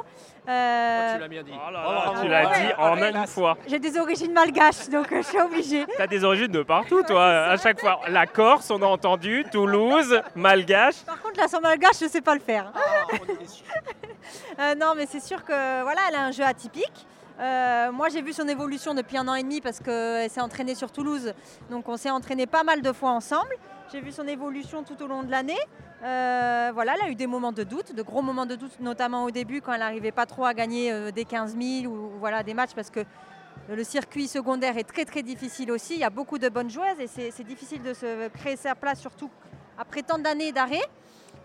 Euh... 0.48 1.08
Oh, 1.08 1.14
tu 1.14 1.20
l'as 1.20 1.28
bien 1.28 1.42
dit. 1.42 1.52
Oh 1.54 2.10
tu 2.20 2.28
l'as 2.28 2.46
dit 2.46 2.72
en 2.78 2.96
une 2.96 3.26
fois. 3.26 3.56
J'ai 3.66 3.78
des 3.78 3.98
origines 3.98 4.32
malgaches, 4.32 4.88
donc 4.88 5.14
je 5.14 5.22
suis 5.22 5.40
obligée. 5.40 5.86
Tu 5.96 6.02
as 6.02 6.06
des 6.06 6.24
origines 6.24 6.48
de 6.48 6.62
partout, 6.62 7.02
toi, 7.02 7.26
à 7.26 7.56
chaque 7.56 7.80
fois. 7.80 8.00
La 8.08 8.26
Corse, 8.26 8.70
on 8.70 8.82
a 8.82 8.86
entendu, 8.86 9.44
Toulouse, 9.52 10.20
malgache. 10.34 11.02
Par 11.06 11.20
contre, 11.20 11.38
l'accent 11.38 11.60
malgache, 11.60 11.98
je 12.00 12.06
ne 12.06 12.10
sais 12.10 12.22
pas 12.22 12.34
le 12.34 12.40
faire. 12.40 12.72
Ah, 14.58 14.74
non, 14.80 14.94
mais 14.96 15.06
c'est 15.06 15.22
sûr 15.22 15.44
que 15.44 15.82
voilà, 15.82 16.00
elle 16.08 16.16
a 16.16 16.24
un 16.24 16.32
jeu 16.32 16.44
atypique. 16.44 17.06
Euh, 17.40 17.92
moi, 17.92 18.08
j'ai 18.08 18.22
vu 18.22 18.32
son 18.32 18.46
évolution 18.46 18.94
depuis 18.94 19.16
un 19.16 19.26
an 19.28 19.34
et 19.34 19.42
demi 19.42 19.60
parce 19.60 19.80
qu'elle 19.80 20.30
s'est 20.30 20.40
entraînée 20.40 20.74
sur 20.74 20.90
Toulouse. 20.90 21.32
Donc, 21.70 21.88
on 21.88 21.96
s'est 21.96 22.10
entraîné 22.10 22.46
pas 22.46 22.64
mal 22.64 22.82
de 22.82 22.92
fois 22.92 23.10
ensemble. 23.10 23.54
J'ai 23.92 24.00
vu 24.00 24.12
son 24.12 24.26
évolution 24.26 24.82
tout 24.82 25.02
au 25.02 25.06
long 25.06 25.22
de 25.22 25.30
l'année. 25.30 25.58
Euh, 26.02 26.70
voilà, 26.74 26.94
elle 26.96 27.08
a 27.08 27.10
eu 27.10 27.14
des 27.14 27.26
moments 27.26 27.52
de 27.52 27.62
doute, 27.62 27.94
de 27.94 28.02
gros 28.02 28.22
moments 28.22 28.46
de 28.46 28.56
doute, 28.56 28.80
notamment 28.80 29.24
au 29.24 29.30
début 29.30 29.60
quand 29.60 29.72
elle 29.72 29.80
n'arrivait 29.80 30.12
pas 30.12 30.26
trop 30.26 30.44
à 30.44 30.54
gagner 30.54 30.92
euh, 30.92 31.10
des 31.10 31.24
15 31.24 31.56
000 31.56 31.92
ou, 31.92 32.10
voilà, 32.18 32.42
des 32.42 32.54
matchs 32.54 32.74
parce 32.74 32.90
que 32.90 33.00
le 33.68 33.84
circuit 33.84 34.26
secondaire 34.26 34.76
est 34.76 34.84
très 34.84 35.04
très 35.04 35.22
difficile 35.22 35.70
aussi. 35.70 35.94
Il 35.94 36.00
y 36.00 36.04
a 36.04 36.10
beaucoup 36.10 36.38
de 36.38 36.48
bonnes 36.48 36.70
joueuses 36.70 36.98
et 36.98 37.06
c'est 37.06 37.44
difficile 37.44 37.82
de 37.82 37.94
se 37.94 38.28
créer 38.28 38.56
sa 38.56 38.74
place, 38.74 39.00
surtout 39.00 39.30
après 39.78 40.02
tant 40.02 40.18
d'années 40.18 40.50
d'arrêt. 40.50 40.82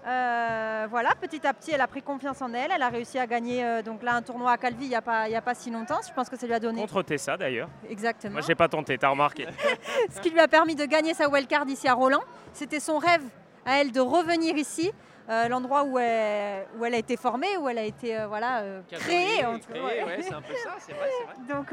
Euh, 0.05 0.87
voilà, 0.89 1.09
petit 1.19 1.45
à 1.45 1.53
petit, 1.53 1.71
elle 1.71 1.81
a 1.81 1.87
pris 1.87 2.01
confiance 2.01 2.41
en 2.41 2.53
elle. 2.53 2.71
Elle 2.73 2.81
a 2.81 2.89
réussi 2.89 3.19
à 3.19 3.27
gagner 3.27 3.63
euh, 3.63 3.81
donc 3.81 4.03
là 4.03 4.15
un 4.15 4.21
tournoi 4.21 4.51
à 4.51 4.57
Calvi 4.57 4.85
il 4.85 4.89
n'y 4.89 4.95
a, 4.95 5.01
pas, 5.01 5.23
a 5.23 5.41
pas 5.41 5.53
si 5.55 5.69
longtemps. 5.69 5.99
Je 6.07 6.13
pense 6.13 6.29
que 6.29 6.37
ça 6.37 6.47
lui 6.47 6.53
a 6.53 6.59
donné. 6.59 6.81
Contre 6.81 7.03
Tessa 7.03 7.35
d'ailleurs. 7.35 7.69
Exactement. 7.89 8.33
Moi, 8.33 8.41
j'ai 8.41 8.55
pas 8.55 8.67
tenté, 8.69 8.97
t'as 8.97 9.09
remarqué. 9.09 9.47
Ce 10.09 10.21
qui 10.21 10.29
lui 10.29 10.39
a 10.39 10.47
permis 10.47 10.75
de 10.75 10.85
gagner 10.85 11.13
sa 11.13 11.29
wildcard 11.29 11.67
ici 11.67 11.87
à 11.87 11.93
Roland. 11.93 12.21
C'était 12.53 12.79
son 12.79 12.97
rêve 12.97 13.23
à 13.65 13.81
elle 13.81 13.91
de 13.91 13.99
revenir 13.99 14.55
ici. 14.55 14.91
Euh, 15.29 15.49
l'endroit 15.49 15.83
où 15.83 15.99
elle, 15.99 16.65
où 16.79 16.85
elle 16.85 16.93
a 16.93 16.97
été 16.99 17.17
formée, 17.17 17.57
où 17.57 17.67
elle 17.67 17.79
a 17.79 17.83
été 17.83 18.17
voilà, 18.29 18.63
créée. 18.89 19.39
c'est 19.39 20.33
un 20.33 20.41
peu 20.41 20.55
ça, 20.55 20.75
c'est 20.79 20.93
vrai, 20.93 21.09
vrai, 21.25 21.53
Donc 21.53 21.67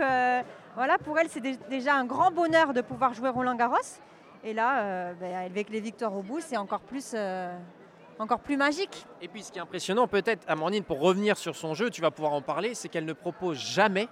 voilà, 0.74 0.98
pour 0.98 1.16
elle, 1.20 1.28
c'est 1.28 1.68
déjà 1.68 1.94
un 1.94 2.04
grand 2.04 2.32
bonheur 2.32 2.72
de 2.74 2.80
pouvoir 2.80 3.14
jouer 3.14 3.28
Roland 3.28 3.54
Garros. 3.54 3.76
Et 4.42 4.54
là, 4.54 5.14
ben, 5.14 5.36
avec 5.36 5.70
les 5.70 5.78
victoires 5.78 6.16
au 6.16 6.22
bout, 6.22 6.40
c'est 6.40 6.56
encore 6.56 6.80
plus 6.80 7.14
encore 8.20 8.40
plus 8.40 8.56
magique. 8.56 9.06
Et 9.20 9.28
puis 9.28 9.42
ce 9.42 9.52
qui 9.52 9.58
est 9.58 9.62
impressionnant 9.62 10.06
peut-être, 10.06 10.44
Amandine, 10.48 10.84
pour 10.84 11.00
revenir 11.00 11.36
sur 11.36 11.56
son 11.56 11.74
jeu, 11.74 11.90
tu 11.90 12.00
vas 12.00 12.10
pouvoir 12.10 12.32
en 12.32 12.42
parler, 12.42 12.74
c'est 12.74 12.88
qu'elle 12.88 13.04
ne 13.04 13.12
propose 13.12 13.58
jamais 13.58 14.08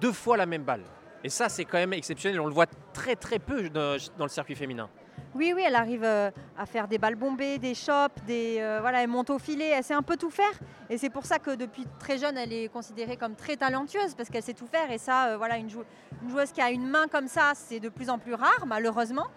deux 0.00 0.12
fois 0.12 0.36
la 0.36 0.46
même 0.46 0.64
balle. 0.64 0.82
Et 1.24 1.28
ça, 1.28 1.48
c'est 1.48 1.64
quand 1.64 1.78
même 1.78 1.92
exceptionnel. 1.92 2.40
On 2.40 2.46
le 2.46 2.52
voit 2.52 2.66
très 2.92 3.14
très 3.14 3.38
peu 3.38 3.68
dans 3.70 3.96
le 4.18 4.28
circuit 4.28 4.56
féminin. 4.56 4.88
Oui, 5.34 5.54
oui, 5.56 5.62
elle 5.66 5.76
arrive 5.76 6.04
euh, 6.04 6.30
à 6.58 6.66
faire 6.66 6.88
des 6.88 6.98
balles 6.98 7.14
bombées, 7.14 7.58
des 7.58 7.74
chops, 7.74 8.22
des, 8.26 8.58
euh, 8.60 8.78
voilà, 8.82 9.02
elle 9.02 9.08
monte 9.08 9.30
au 9.30 9.38
filet, 9.38 9.70
elle 9.70 9.82
sait 9.82 9.94
un 9.94 10.02
peu 10.02 10.18
tout 10.18 10.28
faire. 10.28 10.52
Et 10.90 10.98
c'est 10.98 11.08
pour 11.08 11.24
ça 11.24 11.38
que 11.38 11.54
depuis 11.54 11.86
très 11.98 12.18
jeune, 12.18 12.36
elle 12.36 12.52
est 12.52 12.68
considérée 12.68 13.16
comme 13.16 13.34
très 13.34 13.56
talentueuse 13.56 14.14
parce 14.14 14.28
qu'elle 14.28 14.42
sait 14.42 14.52
tout 14.52 14.66
faire. 14.66 14.90
Et 14.90 14.98
ça, 14.98 15.28
euh, 15.28 15.36
voilà, 15.38 15.56
une, 15.56 15.70
joueuse 15.70 16.52
qui 16.52 16.60
a 16.60 16.70
une 16.70 16.86
main 16.86 17.06
comme 17.08 17.28
ça, 17.28 17.52
c'est 17.54 17.80
de 17.80 17.88
plus 17.88 18.10
en 18.10 18.18
plus 18.18 18.34
rare, 18.34 18.64
malheureusement. 18.66 19.28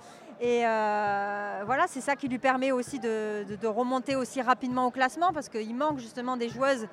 Et 0.42 0.62
voilà, 0.62 1.86
c'est 1.88 2.02
ça 2.02 2.16
qui 2.16 2.28
lui 2.28 2.40
permet 2.40 2.72
aussi 2.72 3.00
de, 3.00 3.68
remonter 3.68 4.16
aussi 4.16 4.42
rapidement 4.42 4.86
au 4.86 4.92
classement 4.92 5.34
parce 5.34 5.50
qu'il 5.50 5.76
manque 5.76 6.00
justement 6.00 6.38
des 6.38 6.50
joueuses 6.50 6.88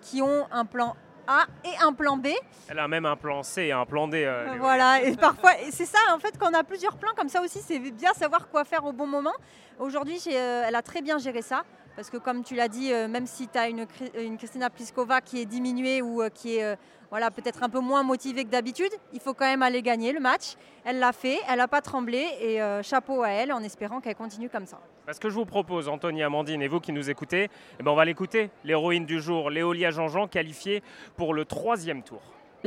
qui 0.00 0.22
ont 0.22 0.46
un 0.50 0.64
plan 0.64 0.96
a 1.26 1.46
et 1.64 1.76
un 1.82 1.92
plan 1.92 2.16
B. 2.16 2.28
Elle 2.68 2.78
a 2.78 2.88
même 2.88 3.06
un 3.06 3.16
plan 3.16 3.42
C 3.42 3.62
et 3.62 3.72
un 3.72 3.86
plan 3.86 4.08
D. 4.08 4.24
Euh, 4.24 4.56
voilà, 4.58 5.02
et 5.02 5.16
parfois, 5.16 5.52
c'est 5.70 5.86
ça 5.86 5.98
en 6.14 6.18
fait, 6.18 6.36
quand 6.38 6.50
on 6.50 6.54
a 6.54 6.64
plusieurs 6.64 6.96
plans 6.96 7.12
comme 7.16 7.28
ça 7.28 7.42
aussi, 7.42 7.60
c'est 7.60 7.78
bien 7.78 8.12
savoir 8.12 8.48
quoi 8.48 8.64
faire 8.64 8.84
au 8.84 8.92
bon 8.92 9.06
moment. 9.06 9.34
Aujourd'hui, 9.78 10.20
euh, 10.28 10.64
elle 10.66 10.74
a 10.74 10.82
très 10.82 11.02
bien 11.02 11.18
géré 11.18 11.42
ça. 11.42 11.62
Parce 11.96 12.10
que 12.10 12.16
comme 12.16 12.42
tu 12.42 12.56
l'as 12.56 12.66
dit, 12.66 12.92
euh, 12.92 13.06
même 13.06 13.26
si 13.26 13.46
tu 13.46 13.56
as 13.56 13.68
une, 13.68 13.86
une, 14.18 14.36
Christina 14.36 14.68
Pliskova 14.68 15.20
qui 15.20 15.40
est 15.40 15.44
diminuée 15.44 16.02
ou 16.02 16.22
qui 16.34 16.56
est 16.56 16.76
voilà, 17.14 17.30
peut-être 17.30 17.62
un 17.62 17.68
peu 17.68 17.78
moins 17.78 18.02
motivée 18.02 18.44
que 18.44 18.50
d'habitude, 18.50 18.90
il 19.12 19.20
faut 19.20 19.34
quand 19.34 19.44
même 19.44 19.62
aller 19.62 19.82
gagner 19.82 20.10
le 20.10 20.18
match. 20.18 20.54
Elle 20.84 20.98
l'a 20.98 21.12
fait, 21.12 21.38
elle 21.48 21.58
n'a 21.58 21.68
pas 21.68 21.80
tremblé 21.80 22.26
et 22.40 22.58
chapeau 22.82 23.22
à 23.22 23.28
elle 23.28 23.52
en 23.52 23.62
espérant 23.62 24.00
qu'elle 24.00 24.16
continue 24.16 24.48
comme 24.48 24.66
ça. 24.66 24.80
Parce 25.06 25.20
que 25.20 25.28
je 25.28 25.36
vous 25.36 25.44
propose, 25.44 25.88
Anthony, 25.88 26.24
Amandine 26.24 26.60
et 26.60 26.66
vous 26.66 26.80
qui 26.80 26.90
nous 26.90 27.10
écoutez, 27.10 27.50
eh 27.78 27.82
ben 27.84 27.92
on 27.92 27.94
va 27.94 28.04
l'écouter, 28.04 28.50
l'héroïne 28.64 29.06
du 29.06 29.20
jour, 29.20 29.48
Léolia 29.48 29.92
Jean-Jean, 29.92 30.26
qualifiée 30.26 30.82
pour 31.16 31.34
le 31.34 31.44
troisième 31.44 32.02
tour. 32.02 32.20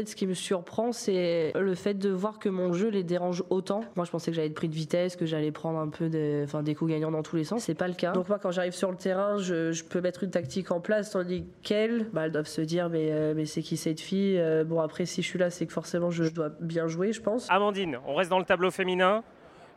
Ce 0.05 0.15
qui 0.15 0.27
me 0.27 0.33
surprend, 0.33 0.91
c'est 0.91 1.53
le 1.55 1.75
fait 1.75 1.95
de 1.95 2.09
voir 2.09 2.39
que 2.39 2.49
mon 2.49 2.73
jeu 2.73 2.89
les 2.89 3.03
dérange 3.03 3.43
autant. 3.49 3.81
Moi, 3.95 4.05
je 4.05 4.11
pensais 4.11 4.31
que 4.31 4.35
j'allais 4.35 4.49
être 4.49 4.53
pris 4.53 4.69
de 4.69 4.75
vitesse, 4.75 5.15
que 5.15 5.25
j'allais 5.25 5.51
prendre 5.51 5.79
un 5.79 5.87
peu 5.87 6.09
des, 6.09 6.43
enfin, 6.43 6.61
des 6.61 6.75
coups 6.75 6.91
gagnants 6.91 7.11
dans 7.11 7.23
tous 7.23 7.35
les 7.35 7.43
sens. 7.43 7.63
C'est 7.63 7.73
pas 7.73 7.87
le 7.87 7.93
cas. 7.93 8.11
Donc 8.11 8.29
moi, 8.29 8.37
quand 8.39 8.51
j'arrive 8.51 8.73
sur 8.73 8.91
le 8.91 8.97
terrain, 8.97 9.37
je, 9.37 9.83
peux 9.83 10.01
mettre 10.01 10.23
une 10.23 10.31
tactique 10.31 10.71
en 10.71 10.81
place, 10.81 11.11
tandis 11.11 11.45
qu'elles, 11.63 12.09
bah, 12.11 12.25
elles 12.25 12.31
doivent 12.31 12.47
se 12.47 12.61
dire, 12.61 12.89
mais, 12.89 13.11
euh, 13.11 13.33
mais 13.35 13.45
c'est 13.45 13.61
qui 13.61 13.77
cette 13.77 14.01
fille 14.01 14.37
euh, 14.37 14.63
Bon, 14.63 14.81
après, 14.81 15.05
si 15.05 15.21
je 15.21 15.27
suis 15.27 15.39
là, 15.39 15.49
c'est 15.49 15.65
que 15.65 15.73
forcément, 15.73 16.11
je 16.11 16.25
dois 16.25 16.49
bien 16.59 16.87
jouer, 16.87 17.13
je 17.13 17.21
pense. 17.21 17.47
Amandine, 17.49 17.99
on 18.05 18.15
reste 18.15 18.29
dans 18.29 18.39
le 18.39 18.45
tableau 18.45 18.69
féminin. 18.69 19.23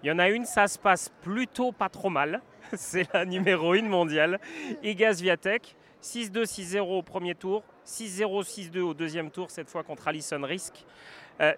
Il 0.02 0.08
y 0.08 0.12
en 0.12 0.18
a 0.18 0.28
une, 0.28 0.44
ça 0.44 0.66
se 0.66 0.78
passe 0.78 1.10
plutôt 1.22 1.72
pas 1.72 1.88
trop 1.88 2.10
mal. 2.10 2.40
c'est 2.74 3.12
la 3.12 3.24
numéro 3.24 3.72
1 3.72 3.82
mondiale. 3.82 4.38
Iga 4.82 5.12
Viatek, 5.12 5.76
6-2, 6.02 6.44
6-0 6.44 6.80
au 6.80 7.02
premier 7.02 7.34
tour, 7.34 7.62
6-0, 7.86 8.44
6-2 8.44 8.80
au 8.80 8.94
deuxième 8.94 9.30
tour, 9.30 9.50
cette 9.50 9.68
fois 9.68 9.82
contre 9.82 10.08
Alison 10.08 10.40
Risk. 10.42 10.84
Euh, 11.40 11.54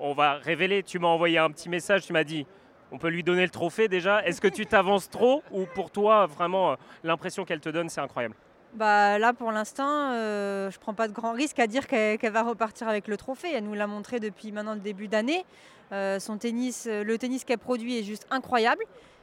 on 0.00 0.14
va 0.14 0.34
révéler, 0.34 0.82
tu 0.82 0.98
m'as 0.98 1.08
envoyé 1.08 1.38
un 1.38 1.50
petit 1.50 1.68
message, 1.68 2.06
tu 2.06 2.12
m'as 2.12 2.24
dit, 2.24 2.46
on 2.92 2.98
peut 2.98 3.08
lui 3.08 3.22
donner 3.22 3.42
le 3.42 3.50
trophée 3.50 3.88
déjà. 3.88 4.24
Est-ce 4.24 4.40
que 4.40 4.48
tu 4.48 4.66
t'avances 4.66 5.10
trop 5.10 5.42
ou 5.50 5.66
pour 5.74 5.90
toi, 5.90 6.26
vraiment, 6.26 6.72
euh, 6.72 6.76
l'impression 7.04 7.44
qu'elle 7.44 7.60
te 7.60 7.68
donne, 7.68 7.88
c'est 7.88 8.00
incroyable? 8.00 8.34
Bah, 8.74 9.18
là, 9.18 9.32
pour 9.32 9.52
l'instant, 9.52 10.10
euh, 10.12 10.70
je 10.70 10.76
ne 10.76 10.80
prends 10.80 10.94
pas 10.94 11.08
de 11.08 11.12
grand 11.12 11.32
risque 11.32 11.58
à 11.58 11.66
dire 11.66 11.86
qu'elle 11.86 12.32
va 12.32 12.42
repartir 12.42 12.88
avec 12.88 13.08
le 13.08 13.16
trophée. 13.16 13.48
Elle 13.52 13.64
nous 13.64 13.74
l'a 13.74 13.86
montré 13.86 14.20
depuis 14.20 14.52
maintenant 14.52 14.74
le 14.74 14.80
début 14.80 15.08
d'année. 15.08 15.44
son 15.90 16.36
tennis, 16.36 16.86
le 16.86 17.16
tennis 17.16 17.44
qu'elle 17.44 17.58
produit 17.58 17.98
est 17.98 18.02
juste 18.02 18.26
incroyable. 18.30 18.82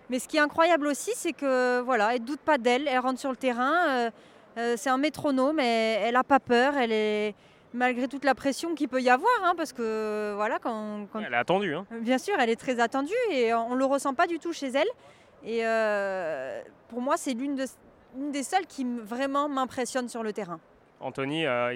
Mais 0.09 0.19
ce 0.19 0.27
qui 0.27 0.37
est 0.37 0.41
incroyable 0.41 0.87
aussi, 0.87 1.11
c'est 1.15 1.33
que 1.33 1.81
voilà, 1.81 2.15
elle 2.15 2.21
ne 2.21 2.27
doute 2.27 2.39
pas 2.39 2.57
d'elle, 2.57 2.87
elle 2.87 2.99
rentre 2.99 3.19
sur 3.19 3.29
le 3.31 3.37
terrain. 3.37 4.11
Euh, 4.57 4.75
c'est 4.77 4.89
un 4.89 4.97
métronome, 4.97 5.59
elle 5.59 6.13
n'a 6.13 6.23
pas 6.23 6.39
peur, 6.39 6.75
elle 6.77 6.91
est 6.91 7.35
malgré 7.73 8.07
toute 8.07 8.23
la 8.23 8.35
pression 8.35 8.75
qu'il 8.75 8.87
peut 8.87 9.01
y 9.01 9.09
avoir, 9.09 9.33
hein, 9.43 9.53
parce 9.57 9.73
que 9.73 10.33
voilà, 10.35 10.59
quand, 10.59 11.07
elle 11.15 11.33
est 11.33 11.37
attendue. 11.37 11.73
Hein. 11.73 11.85
Bien 12.01 12.17
sûr, 12.17 12.35
elle 12.39 12.49
est 12.49 12.59
très 12.59 12.79
attendue 12.79 13.13
et 13.31 13.53
on 13.53 13.73
ne 13.73 13.79
le 13.79 13.85
ressent 13.85 14.13
pas 14.13 14.27
du 14.27 14.39
tout 14.39 14.53
chez 14.53 14.67
elle. 14.67 14.87
Et 15.43 15.65
euh, 15.65 16.61
pour 16.87 17.01
moi, 17.01 17.17
c'est 17.17 17.33
l'une 17.33 17.55
de, 17.55 17.65
des 18.31 18.43
seules 18.43 18.67
qui 18.67 18.85
vraiment 18.85 19.49
m'impressionne 19.49 20.07
sur 20.07 20.23
le 20.23 20.33
terrain. 20.33 20.59
Anthony, 20.99 21.45
euh, 21.45 21.73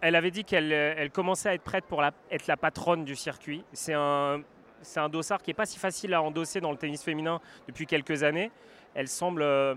elle 0.00 0.16
avait 0.16 0.30
dit 0.30 0.44
qu'elle 0.44 0.72
elle 0.72 1.10
commençait 1.10 1.50
à 1.50 1.54
être 1.54 1.62
prête 1.62 1.84
pour 1.84 2.02
être 2.04 2.46
la 2.46 2.56
patronne 2.56 3.04
du 3.04 3.16
circuit. 3.16 3.64
C'est 3.72 3.94
un 3.94 4.40
c'est 4.82 5.00
un 5.00 5.08
dossard 5.08 5.42
qui 5.42 5.50
n'est 5.50 5.54
pas 5.54 5.66
si 5.66 5.78
facile 5.78 6.14
à 6.14 6.22
endosser 6.22 6.60
dans 6.60 6.70
le 6.70 6.76
tennis 6.76 7.02
féminin 7.02 7.40
depuis 7.66 7.86
quelques 7.86 8.22
années. 8.22 8.50
Elle 8.94 9.08
semble 9.08 9.42
euh, 9.42 9.74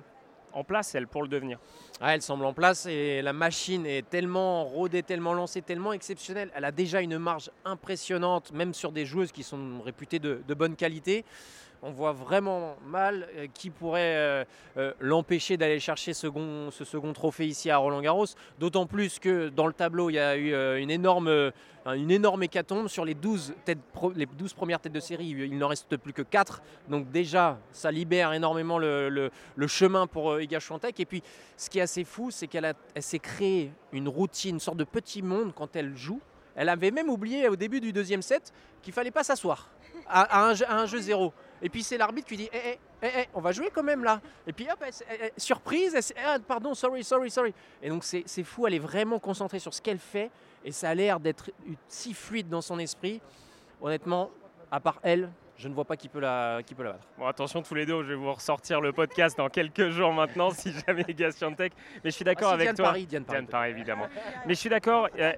en 0.54 0.64
place, 0.64 0.96
elle, 0.96 1.08
pour 1.08 1.22
le 1.22 1.28
devenir. 1.28 1.60
Ah, 2.02 2.16
elle 2.16 2.22
semble 2.22 2.46
en 2.46 2.54
place 2.54 2.86
et 2.86 3.22
la 3.22 3.34
machine 3.34 3.86
est 3.86 4.10
tellement 4.10 4.64
rodée, 4.64 5.04
tellement 5.04 5.34
lancée, 5.34 5.62
tellement 5.62 5.94
exceptionnelle. 5.94 6.52
Elle 6.56 6.66
a 6.66 6.72
déjà 6.72 7.02
une 7.02 7.18
marge 7.18 7.52
impressionnante, 7.66 8.52
même 8.54 8.74
sur 8.74 8.92
des 8.92 9.06
joueuses 9.06 9.32
qui 9.32 9.44
sont 9.44 9.82
réputées 9.84 10.20
de, 10.20 10.42
de 10.48 10.54
bonne 10.54 10.76
qualité 10.76 11.26
on 11.82 11.92
voit 11.92 12.12
vraiment 12.12 12.76
mal 12.86 13.28
euh, 13.36 13.48
qui 13.54 13.70
pourrait 13.70 14.16
euh, 14.16 14.46
euh, 14.78 14.94
l'empêcher 15.00 15.58
d'aller 15.58 15.80
chercher 15.80 16.14
ce 16.14 16.30
second 16.84 17.14
trophée 17.14 17.48
ici 17.48 17.70
à 17.70 17.78
Roland 17.78 18.02
Garros. 18.02 18.26
D'autant 18.60 18.86
plus 18.86 19.20
que 19.20 19.50
dans 19.50 19.68
le 19.68 19.74
tableau, 19.74 20.10
il 20.10 20.14
y 20.14 20.20
a 20.20 20.36
eu 20.36 20.82
une 20.82 20.92
énorme, 20.92 21.52
une 21.86 22.28
hécatombe. 22.42 22.88
Sur 22.88 23.06
les 23.06 23.14
12, 23.14 23.54
les 24.16 24.26
12 24.26 24.54
premières 24.54 24.80
têtes 24.80 24.94
de 24.94 25.00
série, 25.00 25.28
il 25.28 25.58
n'en 25.58 25.68
reste 25.68 25.96
plus 25.98 26.14
que 26.14 26.22
4. 26.22 26.62
Donc 26.90 27.12
déjà, 27.12 27.58
ça 27.72 27.92
libère 27.92 28.34
énormément 28.34 28.78
le, 28.78 29.32
chemin 29.68 30.08
pour 30.08 30.40
Iga 30.40 30.60
Swiatek. 30.60 31.00
Et 31.00 31.06
puis, 31.06 31.24
ce 31.58 31.70
qui 31.70 31.80
est 31.80 31.84
assez 31.84 32.04
fou, 32.04 32.32
c'est 32.32 32.48
qu'elle 32.48 32.74
s'est 33.00 33.20
créée 33.20 33.72
une 33.92 34.08
routine, 34.08 34.56
une 34.56 34.60
sorte 34.60 34.78
de 34.78 34.84
petit 34.84 35.22
monde 35.22 35.54
quand 35.56 35.76
elle 35.76 35.96
joue. 35.96 36.22
Elle 36.56 36.70
avait 36.70 36.92
même 36.92 37.10
oublié 37.10 37.48
au 37.48 37.56
début 37.56 37.80
du 37.80 37.94
deuxième 37.94 38.22
set 38.22 38.52
qu'il 38.82 38.94
fallait 38.94 39.12
pas 39.12 39.24
s'asseoir 39.24 39.70
à 40.10 40.50
un 40.50 40.86
jeu 40.86 41.00
zéro. 41.00 41.34
Et 41.62 41.70
puis 41.70 41.84
c'est 41.84 41.98
l'arbitre 41.98 42.28
qui 42.28 42.38
dit 42.38 42.50
eh, 42.54 42.78
eh, 43.02 43.08
eh, 43.08 43.26
on 43.34 43.42
va 43.42 43.52
jouer 43.52 43.70
quand 43.74 43.84
même 43.84 44.04
là. 44.04 44.22
Et 44.48 44.54
puis 44.54 44.68
hop, 44.72 44.84
surprise, 45.38 46.14
ah, 46.26 46.38
pardon, 46.46 46.74
sorry, 46.74 47.04
sorry, 47.04 47.30
sorry. 47.30 47.54
Et 47.82 47.90
donc 47.90 48.04
c'est 48.04 48.44
fou, 48.44 48.68
elle 48.68 48.76
est 48.76 48.80
vraiment 48.80 49.20
concentrée 49.20 49.60
sur 49.60 49.74
ce 49.74 49.82
qu'elle 49.82 50.00
fait 50.00 50.32
et 50.64 50.72
ça 50.72 50.90
a 50.90 50.96
l'air 50.96 51.20
d'être 51.20 51.52
si 51.88 52.14
fluide 52.14 52.50
dans 52.50 52.62
son 52.62 52.80
esprit. 52.80 53.22
Honnêtement, 53.82 54.30
à 54.72 54.80
part 54.80 55.00
elle, 55.04 55.30
je 55.60 55.68
ne 55.68 55.74
vois 55.74 55.84
pas 55.84 55.98
qui 55.98 56.08
peut 56.08 56.22
la, 56.22 56.62
qui 56.66 56.74
peut 56.74 56.84
la 56.84 56.94
battre. 56.94 57.08
Bon, 57.18 57.28
attention 57.28 57.62
tous 57.62 57.76
les 57.76 57.86
deux, 57.86 58.02
je 58.04 58.10
vais 58.10 58.16
vous 58.16 58.32
ressortir 58.32 58.80
le 58.80 58.94
podcast 58.94 59.38
dans 59.38 59.50
quelques 59.50 59.90
jours 59.90 60.14
maintenant, 60.14 60.52
si 60.52 60.72
jamais 60.88 61.04
Gaston 61.04 61.54
Tech. 61.54 61.72
Mais 62.02 62.12
je 62.12 62.16
suis 62.16 62.24
d'accord 62.24 62.52
ah, 62.52 62.54
avec 62.54 62.76
toi. 62.76 62.86
Paris, 62.86 63.06
Diane 63.06 63.26
Paris, 63.26 63.40
Diane 63.40 63.48
Paris, 63.48 63.72
évidemment. 63.72 64.08
Mais 64.46 64.54
je 64.54 64.60
suis 64.60 64.70
d'accord. 64.70 65.10
Euh, 65.20 65.34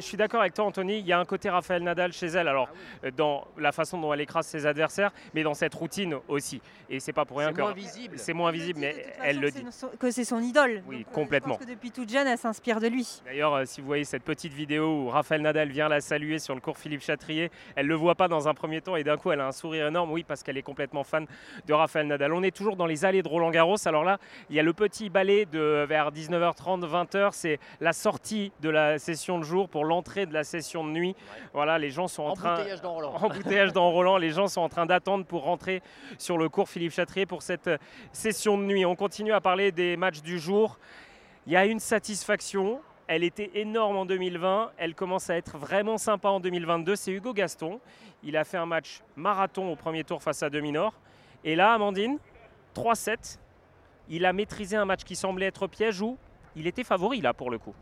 je 0.00 0.06
suis 0.06 0.16
d'accord 0.16 0.40
avec 0.40 0.54
toi, 0.54 0.64
Anthony. 0.64 0.98
Il 0.98 1.06
y 1.06 1.12
a 1.12 1.18
un 1.18 1.24
côté 1.24 1.50
Raphaël 1.50 1.82
Nadal 1.82 2.12
chez 2.12 2.26
elle. 2.26 2.48
Alors, 2.48 2.68
euh, 3.04 3.10
dans 3.10 3.46
la 3.56 3.72
façon 3.72 4.00
dont 4.00 4.12
elle 4.12 4.20
écrase 4.20 4.46
ses 4.46 4.66
adversaires, 4.66 5.12
mais 5.34 5.42
dans 5.42 5.54
cette 5.54 5.74
routine 5.74 6.16
aussi. 6.28 6.60
Et 6.88 7.00
c'est 7.00 7.12
pas 7.12 7.24
pour 7.24 7.38
rien 7.38 7.52
que. 7.52 7.56
C'est 7.56 7.62
moins 7.62 7.72
visible. 7.72 8.18
C'est 8.18 8.32
moins 8.32 8.50
visible, 8.50 8.80
mais 8.80 9.06
elle 9.22 9.40
le 9.40 9.50
dit. 9.50 9.64
Que 9.98 10.10
c'est 10.10 10.24
son 10.24 10.40
idole. 10.40 10.82
Oui, 10.86 11.06
complètement. 11.12 11.54
Je 11.54 11.58
pense 11.58 11.66
que 11.66 11.72
depuis 11.72 11.90
toute 11.90 12.10
jeune, 12.10 12.26
elle 12.26 12.38
s'inspire 12.38 12.80
de 12.80 12.88
lui. 12.88 13.22
D'ailleurs, 13.24 13.54
euh, 13.54 13.64
si 13.64 13.80
vous 13.80 13.86
voyez 13.86 14.04
cette 14.04 14.24
petite 14.24 14.52
vidéo 14.52 14.86
où 14.86 15.08
Raphaël 15.08 15.42
Nadal 15.42 15.68
vient 15.68 15.88
la 15.88 16.00
saluer 16.00 16.38
sur 16.38 16.54
le 16.54 16.60
cours 16.60 16.78
Philippe 16.78 17.02
Chatrier, 17.02 17.50
elle 17.76 17.86
le 17.86 17.94
voit 17.94 18.14
pas 18.14 18.28
dans 18.28 18.48
un 18.48 18.54
premier 18.54 18.80
temps 18.80 18.96
et 18.96 19.04
d'un 19.04 19.16
coup, 19.16 19.30
elle 19.30 19.40
a 19.40 19.46
un 19.46 19.52
sourire 19.52 19.86
énorme. 19.86 20.10
Oui, 20.10 20.24
parce 20.26 20.42
qu'elle 20.42 20.56
est 20.56 20.62
complètement 20.62 21.04
fan 21.04 21.26
de 21.66 21.72
Raphaël 21.72 22.06
Nadal. 22.06 22.32
On 22.32 22.42
est 22.42 22.54
toujours 22.54 22.76
dans 22.76 22.86
les 22.86 23.04
allées 23.04 23.22
de 23.22 23.28
Roland 23.28 23.50
Garros. 23.50 23.76
Alors 23.86 24.04
là, 24.04 24.18
il 24.48 24.56
y 24.56 24.60
a 24.60 24.62
le 24.62 24.72
petit 24.72 25.10
balai 25.10 25.46
de 25.46 25.84
vers 25.88 26.10
19h30, 26.10 26.86
20h. 26.88 27.30
C'est 27.32 27.58
la 27.80 27.92
sortie 27.92 28.52
de 28.60 28.70
la 28.70 28.98
session 28.98 29.38
de 29.38 29.44
jour 29.44 29.68
pour 29.68 29.84
l'entrée 29.90 30.24
de 30.24 30.32
la 30.32 30.44
session 30.44 30.82
de 30.84 30.90
nuit. 30.90 31.14
Voilà, 31.52 31.78
les 31.78 31.90
gens 31.90 32.08
sont 32.08 32.22
en 32.22 32.34
train. 32.34 32.54
Embouteillage 32.54 32.80
dans 32.80 32.94
Roland. 32.94 33.14
Embouteillage 33.22 33.72
dans 33.72 33.90
Roland. 33.90 34.16
Les 34.16 34.30
gens 34.30 34.48
sont 34.48 34.62
en 34.62 34.70
train 34.70 34.86
d'attendre 34.86 35.26
pour 35.26 35.42
rentrer 35.42 35.82
sur 36.16 36.38
le 36.38 36.48
cours 36.48 36.68
Philippe 36.68 36.92
Chatrier 36.92 37.26
pour 37.26 37.42
cette 37.42 37.66
euh, 37.68 37.78
session 38.12 38.56
de 38.56 38.64
nuit. 38.64 38.86
On 38.86 38.96
continue 38.96 39.32
à 39.32 39.40
parler 39.40 39.72
des 39.72 39.96
matchs 39.98 40.22
du 40.22 40.38
jour. 40.38 40.78
Il 41.46 41.52
y 41.52 41.56
a 41.56 41.66
une 41.66 41.80
satisfaction. 41.80 42.80
Elle 43.06 43.24
était 43.24 43.50
énorme 43.54 43.96
en 43.96 44.06
2020. 44.06 44.70
Elle 44.78 44.94
commence 44.94 45.28
à 45.28 45.36
être 45.36 45.58
vraiment 45.58 45.98
sympa 45.98 46.28
en 46.28 46.40
2022. 46.40 46.96
C'est 46.96 47.12
Hugo 47.12 47.34
Gaston. 47.34 47.80
Il 48.22 48.36
a 48.36 48.44
fait 48.44 48.58
un 48.58 48.66
match 48.66 49.02
marathon 49.16 49.70
au 49.72 49.76
premier 49.76 50.04
tour 50.04 50.22
face 50.22 50.42
à 50.42 50.48
Dominor. 50.50 50.94
Et 51.44 51.56
là, 51.56 51.72
Amandine, 51.74 52.18
3-7. 52.74 53.38
Il 54.08 54.24
a 54.24 54.32
maîtrisé 54.32 54.76
un 54.76 54.84
match 54.84 55.04
qui 55.04 55.16
semblait 55.16 55.46
être 55.46 55.66
piège 55.66 56.00
où 56.00 56.16
il 56.56 56.66
était 56.66 56.84
favori 56.84 57.20
là 57.20 57.32
pour 57.32 57.50
le 57.50 57.58
coup. 57.58 57.74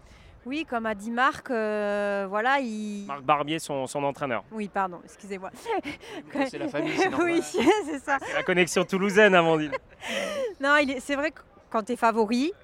Oui, 0.49 0.65
comme 0.65 0.87
a 0.87 0.95
dit 0.95 1.11
Marc, 1.11 1.51
euh, 1.51 2.27
voilà, 2.27 2.59
il... 2.59 3.05
Marc 3.05 3.21
Barbier, 3.23 3.59
son, 3.59 3.85
entraîneur. 3.97 4.45
Oui, 4.51 4.71
pardon, 4.73 4.99
excusez-moi. 5.05 5.51
C'est 6.49 6.57
la 6.57 6.69
famille, 6.69 6.97
c'est 6.97 7.15
oui, 7.17 7.43
c'est 7.43 7.99
ça. 7.99 8.17
C'est 8.25 8.33
la 8.33 8.43
connexion 8.43 8.83
toulousaine, 8.87 9.35
Amandine. 9.35 9.73
non, 10.61 10.77
c'est 11.01 11.17
vrai 11.17 11.33
que 11.33 11.41
quand 11.69 11.83
tu 11.83 11.93
es 11.93 11.97
favori, 11.97 12.55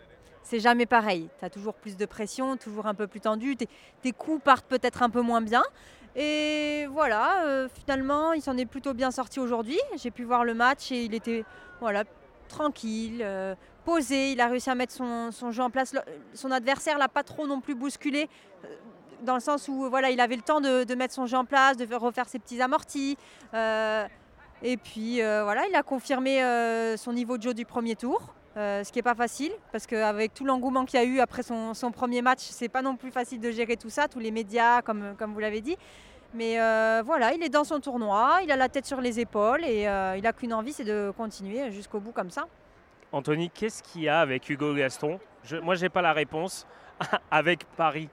c'est 0.43 0.61
jamais 0.61 0.87
pareil. 0.87 1.29
Tu 1.39 1.45
as 1.45 1.51
toujours 1.51 1.75
plus 1.75 1.99
de 1.99 2.07
pression, 2.07 2.57
toujours 2.57 2.87
un 2.87 2.95
peu 2.95 3.07
plus 3.07 3.21
tendu. 3.21 3.55
Tes, 3.55 4.13
coups 4.13 4.43
partent 4.43 4.67
peut-être 4.67 5.03
un 5.03 5.11
peu 5.11 5.21
moins 5.21 5.43
bien. 5.43 5.63
Et 6.17 6.87
voilà, 6.91 7.45
euh, 7.45 7.69
finalement, 7.69 8.33
il 8.33 8.41
s'en 8.41 8.57
est 8.57 8.65
plutôt 8.65 8.95
bien 8.95 9.11
sorti 9.11 9.41
aujourd'hui. 9.41 9.79
J'ai 9.99 10.11
pu 10.11 10.25
voir 10.25 10.45
le 10.45 10.55
match 10.55 10.91
et 10.91 11.05
il 11.05 11.13
était 11.13 11.45
voilà, 11.81 12.05
tranquille, 12.49 13.21
euh, 13.23 13.55
Il 13.87 14.41
a 14.41 14.49
réussi 14.49 14.71
à 14.71 14.75
mettre 14.75 14.93
son, 14.93 15.51
jeu 15.51 15.63
en 15.63 15.71
place. 15.71 15.95
Son 16.33 16.51
adversaire 16.51 16.99
l'a 16.99 17.09
pas 17.09 17.23
trop 17.23 17.47
non 17.47 17.61
plus 17.61 17.75
bousculé, 17.75 18.29
euh, 18.65 18.69
dans 19.23 19.35
le 19.35 19.41
sens 19.41 19.69
où 19.69 19.89
voilà, 19.91 20.11
il 20.11 20.21
avait 20.21 20.37
le 20.37 20.43
temps 20.43 20.61
de, 20.61 20.95
mettre 20.95 21.15
son 21.15 21.27
jeu 21.27 21.37
en 21.37 21.45
place, 21.45 21.77
de 21.77 21.95
refaire 21.95 22.29
ses 22.29 22.39
petits 22.39 22.61
amortis. 22.63 23.17
Euh, 23.53 24.07
et 24.63 24.77
puis 24.77 25.21
voilà, 25.21 25.67
il 25.69 25.75
a 25.75 25.83
confirmé 25.83 26.41
son 26.97 27.13
niveau 27.13 27.37
de 27.37 27.43
jeu 27.43 27.55
du 27.55 27.67
premier 27.67 27.95
tour. 27.95 28.35
ce 28.57 28.91
qui 28.91 28.99
n'est 28.99 29.03
pas 29.03 29.15
facile, 29.15 29.53
parce 29.73 29.87
qu'avec 29.87 30.33
tout 30.33 30.45
l'engouement 30.45 30.87
qu'il 30.87 30.99
y 30.99 31.03
a 31.03 31.07
eu 31.07 31.21
après 31.21 31.43
son, 31.43 31.75
premier 31.93 32.23
match, 32.23 32.41
c'est 32.41 32.69
pas 32.69 32.81
non 32.81 32.97
plus 32.97 33.11
facile 33.11 33.41
de 33.41 33.51
gérer 33.51 33.77
tout 33.77 33.91
ça, 33.91 34.09
tous 34.09 34.21
les 34.21 34.31
médias, 34.31 34.81
comme, 34.81 35.15
comme 35.19 35.35
vous 35.35 35.41
l'avez 35.41 35.61
dit. 35.61 35.77
Mais 36.33 36.55
voilà, 37.03 37.35
il 37.35 37.43
est 37.43 37.51
dans 37.51 37.65
son 37.65 37.81
tournoi, 37.81 38.39
il 38.43 38.51
a 38.51 38.57
la 38.57 38.71
tête 38.71 38.87
sur 38.87 39.03
les 39.03 39.21
épaules 39.21 39.65
et 39.65 39.83
il 39.83 40.23
n'a 40.23 40.33
qu'une 40.33 40.55
envie, 40.55 40.73
c'est 40.73 40.85
de 40.85 41.13
continuer 41.15 41.71
jusqu'au 41.71 42.01
bout 42.01 42.13
comme 42.13 42.31
ça. 42.31 42.47
Anthony, 43.15 43.49
qu'est-ce 43.51 43.83
qu'il 43.83 44.03
y 44.03 44.09
a 44.09 44.21
avec 44.21 44.49
Hugo 44.49 44.75
Gaston? 44.75 45.21
Moi, 45.63 45.77
je 45.77 45.83
n'ai 45.83 45.89
pas 45.89 46.03
la 46.03 46.13
réponse. 46.13 46.67
avec 47.31 47.65
Paris 47.77 48.09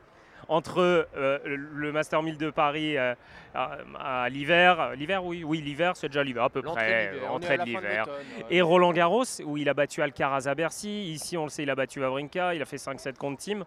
entre 0.47 1.07
euh, 1.15 1.39
le 1.45 1.91
Master 1.91 2.21
1000 2.23 2.37
de 2.37 2.49
Paris 2.49 2.97
euh, 2.97 3.13
à, 3.53 4.27
l'hiver, 4.29 4.95
l'hiver 4.95 5.23
oui, 5.23 5.43
oui 5.43 5.61
l'hiver 5.61 5.95
c'est 5.95 6.07
déjà 6.07 6.23
l'hiver 6.23 6.43
à 6.43 6.49
peu 6.49 6.61
près, 6.61 7.13
entrée 7.29 7.57
de 7.57 7.63
l'hiver, 7.63 8.05
et 8.49 8.61
Roland 8.61 8.91
Garros 8.91 9.23
où 9.45 9.57
il 9.57 9.69
a 9.69 9.73
battu 9.73 10.01
Alcaraz 10.01 10.47
à 10.47 10.55
Bercy, 10.55 11.11
ici 11.11 11.37
on 11.37 11.43
le 11.43 11.49
sait 11.49 11.63
il 11.63 11.69
a 11.69 11.75
battu 11.75 12.01
Wawrinka, 12.01 12.55
il 12.55 12.61
a 12.61 12.65
fait 12.65 12.77
5-7 12.77 13.15
contre 13.15 13.37
Team. 13.37 13.63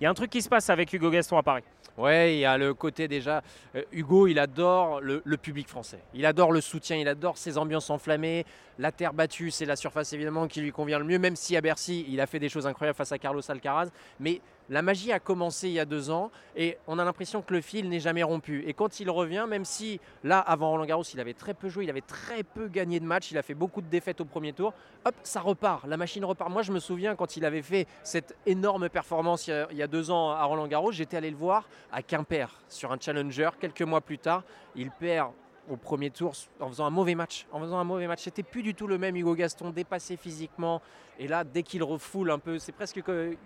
Il 0.00 0.04
y 0.04 0.06
a 0.06 0.10
un 0.10 0.14
truc 0.14 0.30
qui 0.30 0.40
se 0.40 0.48
passe 0.48 0.70
avec 0.70 0.90
Hugo 0.94 1.10
Gaston 1.10 1.36
à 1.36 1.42
Paris. 1.42 1.62
Ouais, 2.00 2.34
il 2.36 2.38
y 2.40 2.44
a 2.46 2.56
le 2.56 2.72
côté 2.72 3.08
déjà. 3.08 3.42
euh, 3.76 3.82
Hugo, 3.92 4.26
il 4.26 4.38
adore 4.38 5.00
le, 5.02 5.20
le 5.22 5.36
public 5.36 5.68
français. 5.68 5.98
Il 6.14 6.24
adore 6.24 6.50
le 6.50 6.62
soutien, 6.62 6.96
il 6.96 7.06
adore 7.08 7.36
ces 7.36 7.58
ambiances 7.58 7.90
enflammées. 7.90 8.46
La 8.78 8.90
terre 8.90 9.12
battue, 9.12 9.50
c'est 9.50 9.66
la 9.66 9.76
surface 9.76 10.12
évidemment 10.14 10.48
qui 10.48 10.62
lui 10.62 10.72
convient 10.72 10.98
le 10.98 11.04
mieux, 11.04 11.18
même 11.18 11.36
si 11.36 11.56
à 11.56 11.60
Bercy, 11.60 12.06
il 12.08 12.20
a 12.20 12.26
fait 12.26 12.38
des 12.38 12.48
choses 12.48 12.66
incroyables 12.66 12.96
face 12.96 13.12
à 13.12 13.18
Carlos 13.18 13.42
Alcaraz. 13.50 13.90
Mais 14.18 14.40
la 14.70 14.82
magie 14.82 15.12
a 15.12 15.18
commencé 15.18 15.68
il 15.68 15.74
y 15.74 15.80
a 15.80 15.84
deux 15.84 16.10
ans 16.10 16.30
et 16.56 16.78
on 16.86 16.98
a 16.98 17.04
l'impression 17.04 17.42
que 17.42 17.52
le 17.52 17.60
fil 17.60 17.88
n'est 17.88 18.00
jamais 18.00 18.22
rompu. 18.22 18.64
Et 18.66 18.72
quand 18.72 19.00
il 19.00 19.10
revient, 19.10 19.46
même 19.48 19.64
si 19.64 20.00
là, 20.22 20.38
avant 20.38 20.70
Roland 20.70 20.86
Garros, 20.86 21.02
il 21.02 21.18
avait 21.18 21.34
très 21.34 21.54
peu 21.54 21.68
joué, 21.68 21.84
il 21.84 21.90
avait 21.90 22.00
très 22.00 22.44
peu 22.44 22.68
gagné 22.68 23.00
de 23.00 23.04
matchs, 23.04 23.32
il 23.32 23.38
a 23.38 23.42
fait 23.42 23.54
beaucoup 23.54 23.82
de 23.82 23.88
défaites 23.88 24.20
au 24.20 24.24
premier 24.24 24.52
tour, 24.52 24.72
hop, 25.04 25.14
ça 25.24 25.40
repart. 25.40 25.86
La 25.86 25.96
machine 25.96 26.24
repart. 26.24 26.50
Moi, 26.50 26.62
je 26.62 26.70
me 26.70 26.78
souviens 26.78 27.16
quand 27.16 27.36
il 27.36 27.44
avait 27.44 27.62
fait 27.62 27.86
cette 28.04 28.36
énorme 28.46 28.88
performance 28.88 29.48
il 29.48 29.76
y 29.76 29.82
a, 29.82 29.86
deux 29.88 30.12
ans 30.12 30.30
à 30.30 30.44
Roland 30.44 30.68
Garros, 30.68 30.92
j'étais 30.92 31.16
allé 31.16 31.30
le 31.30 31.36
voir 31.36 31.68
à 31.90 32.02
Quimper 32.02 32.48
sur 32.68 32.92
un 32.92 32.98
challenger. 33.00 33.50
Quelques 33.58 33.82
mois 33.82 34.00
plus 34.00 34.18
tard, 34.18 34.44
il 34.76 34.92
perd 34.92 35.32
au 35.70 35.76
premier 35.76 36.10
tour 36.10 36.32
en 36.58 36.68
faisant 36.68 36.84
un 36.86 36.90
mauvais 36.90 37.14
match. 37.14 37.46
En 37.52 37.60
faisant 37.60 37.78
un 37.78 37.84
mauvais 37.84 38.06
match, 38.06 38.20
c'était 38.22 38.42
plus 38.42 38.62
du 38.62 38.74
tout 38.74 38.86
le 38.86 38.98
même 38.98 39.16
Hugo 39.16 39.34
Gaston, 39.34 39.70
dépassé 39.70 40.16
physiquement. 40.16 40.82
Et 41.18 41.28
là, 41.28 41.44
dès 41.44 41.62
qu'il 41.62 41.82
refoule 41.82 42.30
un 42.30 42.38
peu, 42.38 42.58
c'est 42.58 42.72
presque 42.72 43.02
que- 43.02 43.36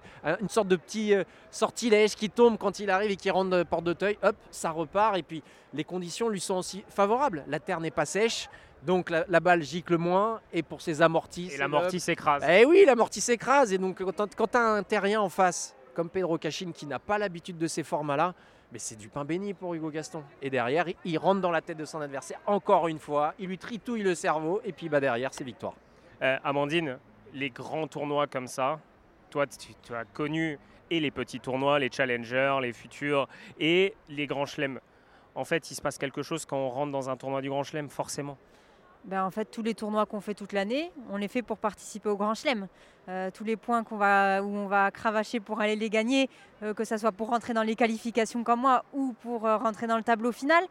une 0.40 0.48
sorte 0.48 0.68
de 0.68 0.76
petit 0.76 1.12
euh, 1.14 1.24
sortilège 1.50 2.14
qui 2.14 2.30
tombe 2.30 2.56
quand 2.58 2.78
il 2.78 2.88
arrive 2.90 3.10
et 3.10 3.16
qui 3.16 3.30
rentre 3.30 3.50
de 3.50 3.62
porte 3.62 3.84
d'Auteuil. 3.84 4.16
Hop, 4.22 4.36
ça 4.50 4.70
repart. 4.70 5.16
Et 5.16 5.22
puis 5.22 5.42
les 5.72 5.84
conditions 5.84 6.28
lui 6.28 6.40
sont 6.40 6.56
aussi 6.56 6.84
favorables. 6.88 7.44
La 7.48 7.58
terre 7.60 7.80
n'est 7.80 7.90
pas 7.90 8.06
sèche, 8.06 8.48
donc 8.84 9.10
la, 9.10 9.24
la 9.28 9.40
balle 9.40 9.62
gicle 9.62 9.98
moins. 9.98 10.40
Et 10.52 10.62
pour 10.62 10.80
ses 10.80 11.02
amortis, 11.02 11.50
Et 11.52 11.58
l'amorti 11.58 12.00
s'écrase. 12.00 12.42
eh 12.48 12.64
oui, 12.64 12.84
l'amorti 12.86 13.20
s'écrase. 13.20 13.72
Et 13.72 13.78
donc, 13.78 14.02
quand 14.36 14.46
tu 14.50 14.56
as 14.56 14.60
un 14.66 14.82
terrien 14.82 15.20
en 15.20 15.28
face, 15.28 15.74
comme 15.94 16.08
Pedro 16.08 16.38
Cachin, 16.38 16.72
qui 16.72 16.86
n'a 16.86 16.98
pas 16.98 17.18
l'habitude 17.18 17.58
de 17.58 17.66
ces 17.66 17.82
formats-là, 17.82 18.34
mais 18.72 18.78
c'est 18.78 18.96
du 18.96 19.08
pain 19.08 19.24
béni 19.24 19.54
pour 19.54 19.74
Hugo 19.74 19.90
Gaston. 19.90 20.22
Et 20.42 20.50
derrière, 20.50 20.86
il- 21.04 21.18
rentre 21.18 21.40
dans 21.40 21.50
la 21.50 21.60
tête 21.60 21.76
de 21.78 21.84
son 21.84 22.00
adversaire 22.00 22.40
encore 22.46 22.88
une 22.88 22.98
fois. 22.98 23.34
Il 23.38 23.48
lui 23.48 23.58
tritouille 23.58 24.02
le 24.02 24.14
cerveau. 24.14 24.60
Et 24.64 24.72
puis 24.72 24.88
bah, 24.88 25.00
derrière, 25.00 25.32
c'est 25.32 25.44
victoire. 25.44 25.74
Euh, 26.22 26.36
Amandine, 26.44 26.98
les 27.32 27.50
grands 27.50 27.86
tournois 27.86 28.26
comme 28.26 28.46
ça, 28.46 28.80
toi, 29.30 29.46
tu, 29.46 29.74
tu 29.82 29.94
as 29.94 30.04
connu 30.04 30.58
et 30.90 31.00
les 31.00 31.10
petits 31.10 31.40
tournois, 31.40 31.78
les 31.78 31.90
challengers, 31.90 32.58
les 32.62 32.72
futurs 32.72 33.28
et 33.58 33.94
les 34.08 34.26
grands 34.26 34.46
chelems. 34.46 34.80
En 35.34 35.44
fait, 35.44 35.70
il 35.70 35.74
se 35.74 35.82
passe 35.82 35.98
quelque 35.98 36.22
chose 36.22 36.44
quand 36.46 36.56
on 36.58 36.68
rentre 36.68 36.92
dans 36.92 37.10
un 37.10 37.16
tournoi 37.16 37.40
du 37.40 37.48
grand 37.48 37.64
chelem, 37.64 37.88
forcément. 37.88 38.38
Ben, 39.04 39.22
en 39.22 39.30
fait, 39.30 39.44
tous 39.44 39.62
les 39.62 39.74
tournois 39.74 40.06
qu'on 40.06 40.20
fait 40.20 40.32
toute 40.32 40.52
l'année, 40.54 40.90
on 41.10 41.18
les 41.18 41.28
fait 41.28 41.42
pour 41.42 41.58
participer 41.58 42.08
au 42.08 42.16
Grand 42.16 42.34
Chelem. 42.34 42.68
Euh, 43.10 43.30
tous 43.30 43.44
les 43.44 43.56
points 43.56 43.84
qu'on 43.84 43.98
va, 43.98 44.42
où 44.42 44.46
on 44.46 44.66
va 44.66 44.90
cravacher 44.90 45.40
pour 45.40 45.60
aller 45.60 45.76
les 45.76 45.90
gagner, 45.90 46.30
euh, 46.62 46.72
que 46.72 46.84
ce 46.84 46.96
soit 46.96 47.12
pour 47.12 47.28
rentrer 47.28 47.52
dans 47.52 47.62
les 47.62 47.76
qualifications 47.76 48.42
comme 48.44 48.60
moi 48.60 48.82
ou 48.94 49.14
pour 49.20 49.46
euh, 49.46 49.58
rentrer 49.58 49.86
dans 49.86 49.98
le 49.98 50.02
tableau 50.02 50.32
final, 50.32 50.64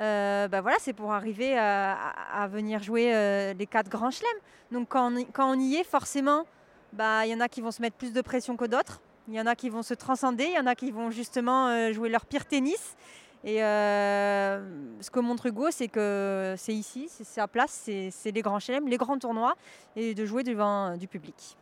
euh, 0.00 0.48
ben 0.48 0.60
voilà, 0.60 0.76
c'est 0.80 0.92
pour 0.92 1.14
arriver 1.14 1.56
à, 1.56 2.46
venir 2.50 2.82
jouer 2.82 3.54
les 3.56 3.66
quatre 3.66 3.88
Grands 3.88 4.10
Chelems. 4.10 4.40
Donc 4.70 4.88
quand 4.90 5.10
on, 5.10 5.24
quand 5.32 5.50
on 5.50 5.58
y 5.58 5.76
est, 5.76 5.84
forcément, 5.84 6.44
bah, 6.92 7.24
il 7.24 7.30
y 7.30 7.34
en 7.34 7.40
a 7.40 7.48
qui 7.48 7.62
vont 7.62 7.70
se 7.70 7.80
mettre 7.80 7.96
plus 7.96 8.12
de 8.12 8.20
pression 8.20 8.56
que 8.56 8.66
d'autres. 8.66 9.00
Il 9.28 9.34
y 9.34 9.40
en 9.40 9.46
a 9.46 9.54
qui 9.54 9.70
vont 9.70 9.82
se 9.82 9.94
transcender, 9.94 10.44
il 10.44 10.54
y 10.54 10.58
en 10.58 10.66
a 10.66 10.74
qui 10.74 10.90
vont 10.90 11.10
justement 11.10 11.92
jouer 11.92 12.08
leur 12.08 12.26
pire 12.26 12.44
tennis. 12.44 12.96
Et 13.44 13.62
euh, 13.62 14.60
ce 15.00 15.10
que 15.10 15.18
montre 15.18 15.46
Hugo, 15.46 15.70
c'est 15.70 15.88
que 15.88 16.54
c'est 16.56 16.74
ici, 16.74 17.06
c'est 17.08 17.24
sa 17.24 17.48
place, 17.48 17.90
c'est 18.10 18.30
les 18.30 18.42
grands 18.42 18.60
chelem, 18.60 18.88
les 18.88 18.96
grands 18.96 19.18
tournois, 19.18 19.54
et 19.96 20.14
de 20.14 20.24
jouer 20.24 20.44
devant 20.44 20.92
euh, 20.92 20.96
du 20.96 21.08
public. 21.08 21.56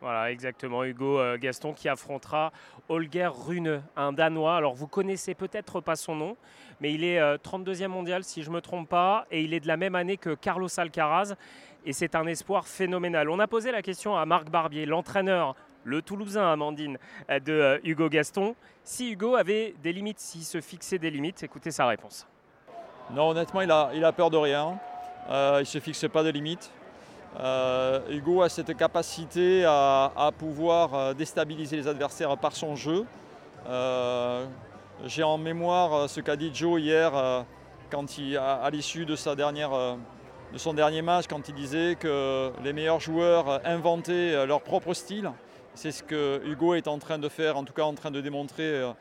Voilà, 0.00 0.30
exactement. 0.30 0.84
Hugo 0.84 1.18
euh, 1.18 1.38
Gaston 1.38 1.72
qui 1.72 1.88
affrontera 1.88 2.52
Holger 2.88 3.30
Rune, 3.32 3.82
un 3.96 4.12
Danois. 4.12 4.56
Alors, 4.56 4.74
vous 4.74 4.86
connaissez 4.86 5.34
peut-être 5.34 5.80
pas 5.80 5.96
son 5.96 6.14
nom, 6.14 6.36
mais 6.80 6.92
il 6.92 7.02
est 7.02 7.18
euh, 7.18 7.38
32e 7.38 7.88
mondial, 7.88 8.22
si 8.22 8.42
je 8.42 8.50
ne 8.50 8.56
me 8.56 8.60
trompe 8.60 8.88
pas, 8.88 9.26
et 9.30 9.42
il 9.42 9.54
est 9.54 9.60
de 9.60 9.66
la 9.66 9.76
même 9.76 9.94
année 9.94 10.16
que 10.16 10.34
Carlos 10.34 10.68
Alcaraz. 10.78 11.34
Et 11.86 11.92
c'est 11.92 12.14
un 12.14 12.26
espoir 12.26 12.66
phénoménal. 12.66 13.30
On 13.30 13.38
a 13.38 13.46
posé 13.46 13.72
la 13.72 13.80
question 13.80 14.16
à 14.16 14.26
Marc 14.26 14.50
Barbier, 14.50 14.86
l'entraîneur, 14.86 15.54
le 15.86 16.02
Toulousain, 16.02 16.52
Amandine, 16.52 16.98
euh, 17.30 17.40
de 17.40 17.52
euh, 17.52 17.78
Hugo 17.84 18.08
Gaston. 18.08 18.54
Si 18.82 19.12
Hugo 19.12 19.36
avait 19.36 19.74
des 19.82 19.92
limites, 19.92 20.18
s'il 20.18 20.42
se 20.42 20.60
fixait 20.60 20.98
des 20.98 21.10
limites, 21.10 21.42
écoutez 21.42 21.70
sa 21.70 21.86
réponse. 21.86 22.26
Non, 23.12 23.30
honnêtement, 23.30 23.60
il 23.60 23.70
a, 23.70 24.12
peur 24.12 24.30
de 24.30 24.36
rien. 24.36 24.78
Euh, 25.30 25.58
il 25.58 25.60
ne 25.60 25.64
se 25.64 25.78
fixe 25.78 26.06
pas 26.12 26.24
de 26.24 26.30
limites. 26.30 26.70
Hugo 28.10 28.42
a 28.42 28.48
cette 28.48 28.76
capacité 28.76 29.64
à, 29.64 30.30
pouvoir 30.36 31.14
déstabiliser 31.14 31.76
les 31.76 31.86
adversaires 31.86 32.36
par 32.38 32.52
son 32.52 32.74
jeu. 32.74 33.04
J'ai 35.04 35.22
en 35.22 35.36
mémoire 35.36 36.08
ce 36.08 36.20
qu'a 36.20 36.34
dit 36.34 36.50
Joe 36.54 36.80
hier 36.80 37.14
à, 37.14 38.70
l'issue 38.72 39.04
de, 39.04 39.14
son 39.16 39.34
dernier 40.74 41.02
match, 41.02 41.26
quand 41.28 41.48
il 41.48 41.54
disait 41.54 41.96
que 42.00 42.50
les 42.64 42.72
meilleurs 42.72 43.00
joueurs 43.00 43.60
inventaient 43.66 44.46
leur 44.46 44.62
propre 44.62 44.94
style. 44.94 45.30
C'est 45.76 45.92
ce 45.92 46.02
que 46.02 46.40
Hugo 46.46 46.72
est 46.72 46.88
en 46.88 46.98
train 46.98 47.18
de 47.18 47.28
faire, 47.28 47.58
en 47.58 47.64
tout 47.64 47.74
cas 47.74 47.82
en 47.82 47.92
train 47.92 48.10
de 48.10 48.22
démontrer 48.22 48.64
euh, 48.64 48.92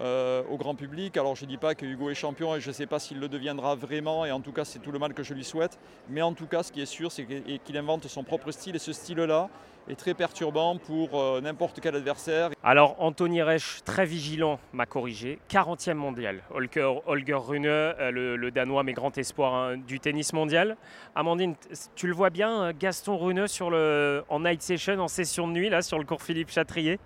euh, 0.00 0.44
au 0.48 0.56
grand 0.56 0.76
public. 0.76 1.16
Alors 1.16 1.34
je 1.34 1.44
ne 1.44 1.50
dis 1.50 1.56
pas 1.56 1.74
que 1.74 1.84
Hugo 1.84 2.08
est 2.08 2.14
champion 2.14 2.54
et 2.54 2.60
je 2.60 2.68
ne 2.68 2.72
sais 2.72 2.86
pas 2.86 3.00
s'il 3.00 3.18
le 3.18 3.28
deviendra 3.28 3.74
vraiment 3.74 4.24
et 4.24 4.30
en 4.30 4.40
tout 4.40 4.52
cas 4.52 4.64
c'est 4.64 4.78
tout 4.78 4.92
le 4.92 5.00
mal 5.00 5.12
que 5.12 5.24
je 5.24 5.34
lui 5.34 5.42
souhaite. 5.42 5.80
Mais 6.08 6.22
en 6.22 6.32
tout 6.32 6.46
cas 6.46 6.62
ce 6.62 6.70
qui 6.70 6.80
est 6.80 6.86
sûr 6.86 7.10
c'est 7.10 7.24
qu'il 7.24 7.58
qu'il 7.58 7.76
invente 7.76 8.06
son 8.06 8.22
propre 8.22 8.52
style 8.52 8.76
et 8.76 8.78
ce 8.78 8.92
style-là 8.92 9.50
est 9.88 9.96
très 9.96 10.14
perturbant 10.14 10.76
pour 10.78 11.20
euh, 11.20 11.40
n'importe 11.40 11.80
quel 11.80 11.96
adversaire. 11.96 12.50
Alors, 12.62 12.96
Anthony 13.00 13.42
Reich, 13.42 13.80
très 13.84 14.04
vigilant, 14.06 14.58
m'a 14.72 14.86
corrigé. 14.86 15.38
40e 15.50 15.94
mondial. 15.94 16.42
Holger, 16.50 16.92
Holger 17.06 17.34
Rune, 17.34 17.66
euh, 17.66 18.10
le, 18.10 18.36
le 18.36 18.50
Danois, 18.50 18.82
mais 18.84 18.92
grand 18.92 19.16
espoir 19.18 19.54
hein, 19.54 19.76
du 19.78 19.98
tennis 19.98 20.32
mondial. 20.32 20.76
Amandine, 21.14 21.54
tu 21.96 22.06
le 22.06 22.14
vois 22.14 22.30
bien, 22.30 22.62
euh, 22.62 22.72
Gaston 22.78 23.16
Rune 23.18 23.46
sur 23.48 23.70
le, 23.70 24.22
en 24.28 24.40
night 24.40 24.62
session, 24.62 24.98
en 25.00 25.08
session 25.08 25.48
de 25.48 25.52
nuit, 25.52 25.70
là, 25.70 25.82
sur 25.82 25.98
le 25.98 26.04
cours 26.04 26.22
Philippe 26.22 26.50
Chatrier? 26.50 26.98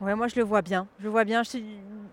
Ouais, 0.00 0.14
moi 0.14 0.28
je 0.28 0.36
le 0.36 0.42
vois 0.42 0.62
bien. 0.62 0.86
Je 0.98 1.04
le 1.04 1.10
vois 1.10 1.24
bien. 1.24 1.42
Je 1.42 1.50
t'ai- 1.52 1.64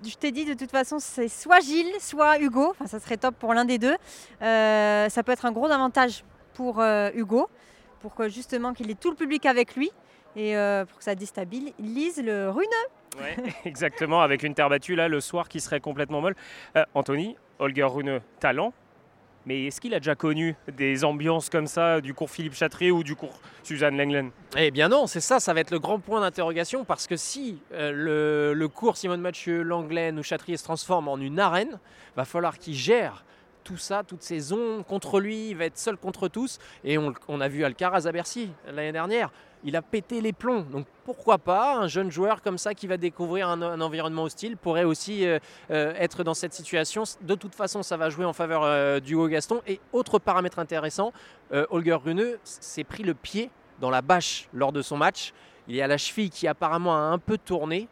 je 0.06 0.15
t'ai 0.15 0.32
dit 0.32 0.45
de 0.45 0.54
toute 0.54 0.71
façon, 0.71 0.97
c'est 0.99 1.28
soit 1.28 1.60
Gilles, 1.60 1.93
soit 1.99 2.39
Hugo. 2.39 2.69
Enfin, 2.71 2.88
ça 2.88 2.99
serait 2.99 3.17
top 3.17 3.36
pour 3.36 3.54
l'un 3.54 3.65
des 3.65 3.78
deux. 3.78 3.95
Euh, 4.41 5.10
ça 5.10 5.23
peut 5.23 5.32
être 5.32 5.45
un 5.45 5.52
gros 5.52 5.69
avantage 5.69 6.23
pour 6.54 6.80
euh, 6.80 7.10
Hugo, 7.13 7.47
pour 8.02 8.13
que 8.15 8.28
justement 8.30 8.73
qu'il 8.73 8.89
ait 8.91 8.95
tout 8.95 9.10
le 9.10 9.15
public 9.15 9.45
avec 9.45 9.76
lui 9.76 9.91
et 10.36 10.56
euh, 10.58 10.86
pour 10.86 10.98
que 10.98 11.04
ça 11.04 11.15
déstabilise 11.15 12.22
le 12.24 12.50
runeux. 12.50 12.67
Ouais, 13.22 13.36
exactement, 13.65 14.22
avec 14.22 14.43
une 14.43 14.56
terre 14.56 14.69
battue, 14.69 14.96
là, 14.96 15.08
le 15.08 15.22
soir, 15.22 15.48
qui 15.48 15.60
serait 15.60 15.80
complètement 15.80 16.22
molle. 16.22 16.36
Euh, 16.76 16.84
Anthony, 16.93 17.36
Holger 17.60 17.84
Rune, 17.84 18.22
talent. 18.39 18.74
Mais 19.46 19.65
est-ce 19.65 19.82
qu'il 19.82 19.93
a 19.93 20.00
déjà 20.00 20.15
connu 20.15 20.56
des 20.72 21.04
ambiances 21.04 21.50
comme 21.50 21.67
ça 21.67 22.00
du 22.00 22.13
cours 22.13 22.30
Philippe 22.30 22.54
Chatrier 22.54 22.91
ou 22.91 23.04
du 23.04 23.13
cours 23.13 23.41
Suzanne 23.62 23.98
Lenglen? 23.98 24.32
Eh 24.56 24.72
bien 24.72 24.88
non, 24.88 25.06
c'est 25.06 25.19
ça, 25.19 25.41
ça 25.41 25.54
va 25.54 25.60
être 25.60 25.72
le 25.72 25.80
grand 25.80 26.00
point 26.00 26.22
d'interrogation 26.22 26.86
parce 26.86 27.08
que 27.08 27.17
si 27.17 27.60
euh, 27.74 27.91
le, 27.91 28.54
le 28.54 28.67
cours 28.69 28.96
Simone 28.96 29.19
Mathieu, 29.19 29.62
Langlaine 29.62 30.17
ou 30.17 30.24
Chatrier 30.24 30.56
se 30.56 30.63
transforme 30.63 31.10
en 31.10 31.17
une 31.17 31.41
arène, 31.41 31.78
va 32.15 32.24
falloir 32.24 32.58
qu'il 32.58 32.74
gère 32.74 33.26
tout 33.65 33.76
ça, 33.78 34.04
toutes 34.08 34.24
ces 34.24 34.54
ondes 34.54 34.86
contre 34.86 35.19
lui, 35.19 35.50
il 35.50 35.58
va 35.58 35.65
être 35.65 35.78
seul 35.78 35.98
contre 35.98 36.30
tous. 36.30 36.60
Et 36.86 36.98
on, 36.98 37.13
on 37.28 37.41
a 37.41 37.50
vu 37.50 37.65
Alcaraz 37.65 38.08
à 38.08 38.13
Bercy 38.13 38.50
l'année 38.65 38.91
dernière, 38.93 39.30
il 39.63 39.76
a 39.76 39.82
pété 39.82 40.21
les 40.21 40.34
plombs. 40.34 40.62
Donc 40.62 40.86
pourquoi 41.06 41.38
pas 41.38 41.78
un 41.78 41.88
jeune 41.88 42.12
joueur 42.12 42.41
comme 42.41 42.58
ça 42.58 42.73
qui 42.73 42.88
va 42.88 42.97
découvrir 42.97 43.47
un, 43.47 43.62
un 43.62 43.82
environnement 43.82 44.23
hostile 44.23 44.58
pourrait 44.58 44.84
aussi 44.84 45.26
euh, 45.26 45.39
euh, 45.71 45.93
être 45.97 46.23
dans 46.23 46.34
cette 46.34 46.54
situation. 46.54 47.04
De 47.21 47.36
toute 47.36 47.56
façon, 47.56 47.84
ça 47.84 47.97
va 47.97 48.10
jouer 48.10 48.26
en 48.26 48.34
faveur 48.34 48.63
euh, 48.63 48.99
du 48.99 49.15
Haut 49.15 49.28
Gaston. 49.28 49.62
Et 49.67 49.80
autre 49.91 50.19
paramètre 50.19 50.60
intéressant, 50.60 51.13
Holger 51.69 51.97
Rune 52.04 52.38
s'est 52.43 52.84
pris 52.84 53.04
le 53.04 53.13
pied 53.13 53.52
dans 53.80 53.89
la 53.89 54.02
bâche 54.02 54.47
lors 54.54 54.71
de 54.71 54.82
son 54.82 54.97
match. 54.97 55.34
Il 55.67 55.76
y 55.76 55.82
a 55.82 55.88
la 55.88 55.97
cheville 55.97 56.30
qui 56.30 56.47
apparemment 56.47 56.95
a 56.95 56.99
un 56.99 57.19
peu 57.19 57.38
tourné. 57.38 57.88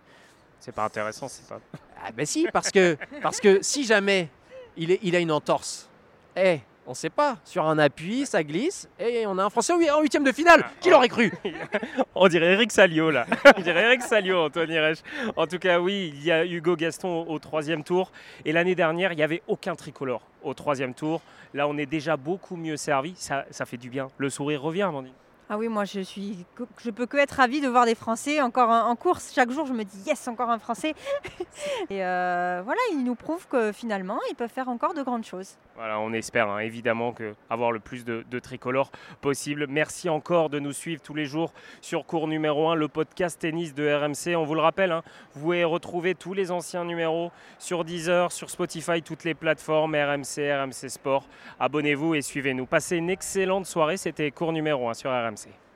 C'est 0.59 0.73
pas 0.73 0.85
intéressant, 0.85 1.27
c'est 1.27 1.47
pas. 1.47 1.59
Ah 2.03 2.11
ben 2.11 2.25
si, 2.25 2.47
parce 2.51 2.71
que, 2.71 2.97
parce 3.21 3.39
que 3.39 3.61
si 3.61 3.83
jamais 3.83 4.29
il, 4.75 4.91
est, 4.91 4.99
il 5.03 5.15
a 5.15 5.19
une 5.19 5.31
entorse, 5.31 5.87
eh, 6.35 6.61
on 6.87 6.93
sait 6.93 7.09
pas, 7.09 7.37
sur 7.45 7.65
un 7.65 7.77
appui, 7.77 8.25
ça 8.25 8.43
glisse, 8.43 8.89
et 8.99 9.25
on 9.27 9.37
a 9.37 9.43
un 9.43 9.49
Français 9.49 9.73
en 9.91 10.01
huitième 10.01 10.23
de 10.23 10.31
finale. 10.31 10.65
Qui 10.79 10.89
l'aurait 10.89 11.09
cru 11.09 11.31
On 12.15 12.27
dirait 12.27 12.53
Eric 12.53 12.71
Salio 12.71 13.11
là. 13.11 13.25
On 13.57 13.61
dirait 13.61 13.83
Eric 13.83 14.01
Salio, 14.01 14.45
Anthony 14.45 14.79
Reich. 14.79 14.99
En 15.35 15.47
tout 15.47 15.59
cas, 15.59 15.79
oui, 15.79 16.13
il 16.15 16.23
y 16.23 16.31
a 16.31 16.45
Hugo 16.45 16.75
Gaston 16.75 17.23
au, 17.27 17.33
au 17.33 17.39
troisième 17.39 17.83
tour. 17.83 18.11
Et 18.45 18.51
l'année 18.51 18.75
dernière, 18.75 19.13
il 19.13 19.17
n'y 19.17 19.23
avait 19.23 19.43
aucun 19.47 19.75
tricolore 19.75 20.21
au 20.43 20.53
troisième 20.53 20.93
tour. 20.93 21.21
Là, 21.53 21.67
on 21.67 21.77
est 21.77 21.85
déjà 21.85 22.17
beaucoup 22.17 22.55
mieux 22.55 22.77
servi. 22.77 23.13
Ça, 23.15 23.45
ça 23.51 23.65
fait 23.65 23.77
du 23.77 23.89
bien. 23.89 24.09
Le 24.17 24.29
sourire 24.29 24.61
revient, 24.61 24.83
Amandine. 24.83 25.13
Ah 25.53 25.57
oui, 25.57 25.67
moi 25.67 25.83
je 25.83 25.99
suis, 25.99 26.45
je 26.81 26.91
peux 26.91 27.05
que 27.05 27.17
être 27.17 27.31
ravie 27.31 27.59
de 27.59 27.67
voir 27.67 27.85
des 27.85 27.93
Français 27.93 28.39
encore 28.39 28.69
en, 28.69 28.95
course. 28.95 29.33
Chaque 29.35 29.51
jour, 29.51 29.65
je 29.65 29.73
me 29.73 29.83
dis 29.83 30.01
yes, 30.07 30.29
encore 30.29 30.49
un 30.49 30.59
Français. 30.59 30.93
et 31.89 32.05
euh, 32.05 32.61
voilà, 32.63 32.79
ils 32.93 33.03
nous 33.03 33.15
prouvent 33.15 33.45
que 33.49 33.73
finalement, 33.73 34.17
ils 34.29 34.35
peuvent 34.35 34.49
faire 34.49 34.69
encore 34.69 34.93
de 34.93 35.03
grandes 35.03 35.25
choses. 35.25 35.57
Voilà, 35.75 35.99
on 35.99 36.13
espère 36.13 36.49
hein, 36.49 36.59
évidemment 36.59 37.11
que 37.11 37.33
avoir 37.49 37.73
le 37.73 37.81
plus 37.81 38.05
de, 38.05 38.39
tricolores 38.39 38.91
possible. 39.19 39.65
Merci 39.67 40.07
encore 40.07 40.49
de 40.49 40.59
nous 40.59 40.71
suivre 40.71 41.01
tous 41.01 41.15
les 41.15 41.25
jours 41.25 41.51
sur 41.81 42.05
cours 42.05 42.29
numéro 42.29 42.69
1, 42.69 42.75
le 42.75 42.87
podcast 42.87 43.37
tennis 43.41 43.73
de 43.73 43.91
RMC. 43.91 44.37
On 44.37 44.45
vous 44.45 44.55
le 44.55 44.61
rappelle, 44.61 44.93
hein, 44.93 45.03
vous 45.33 45.41
pouvez 45.41 45.65
retrouver 45.65 46.15
tous 46.15 46.33
les 46.33 46.51
anciens 46.51 46.85
numéros 46.85 47.29
sur 47.59 47.83
Deezer, 47.83 48.31
sur 48.31 48.49
Spotify, 48.49 49.01
toutes 49.01 49.25
les 49.25 49.33
plateformes 49.33 49.95
RMC, 49.95 50.49
RMC 50.49 50.87
Sport. 50.87 51.25
Abonnez-vous 51.59 52.15
et 52.15 52.21
suivez-nous. 52.21 52.65
Passez 52.67 52.95
une 52.95 53.09
excellente 53.09 53.65
soirée. 53.65 53.97
C'était 53.97 54.31
cours 54.31 54.53
numéro 54.53 54.87
1 54.87 54.93
sur 54.93 55.09
RMC. 55.09 55.40
see. 55.41 55.70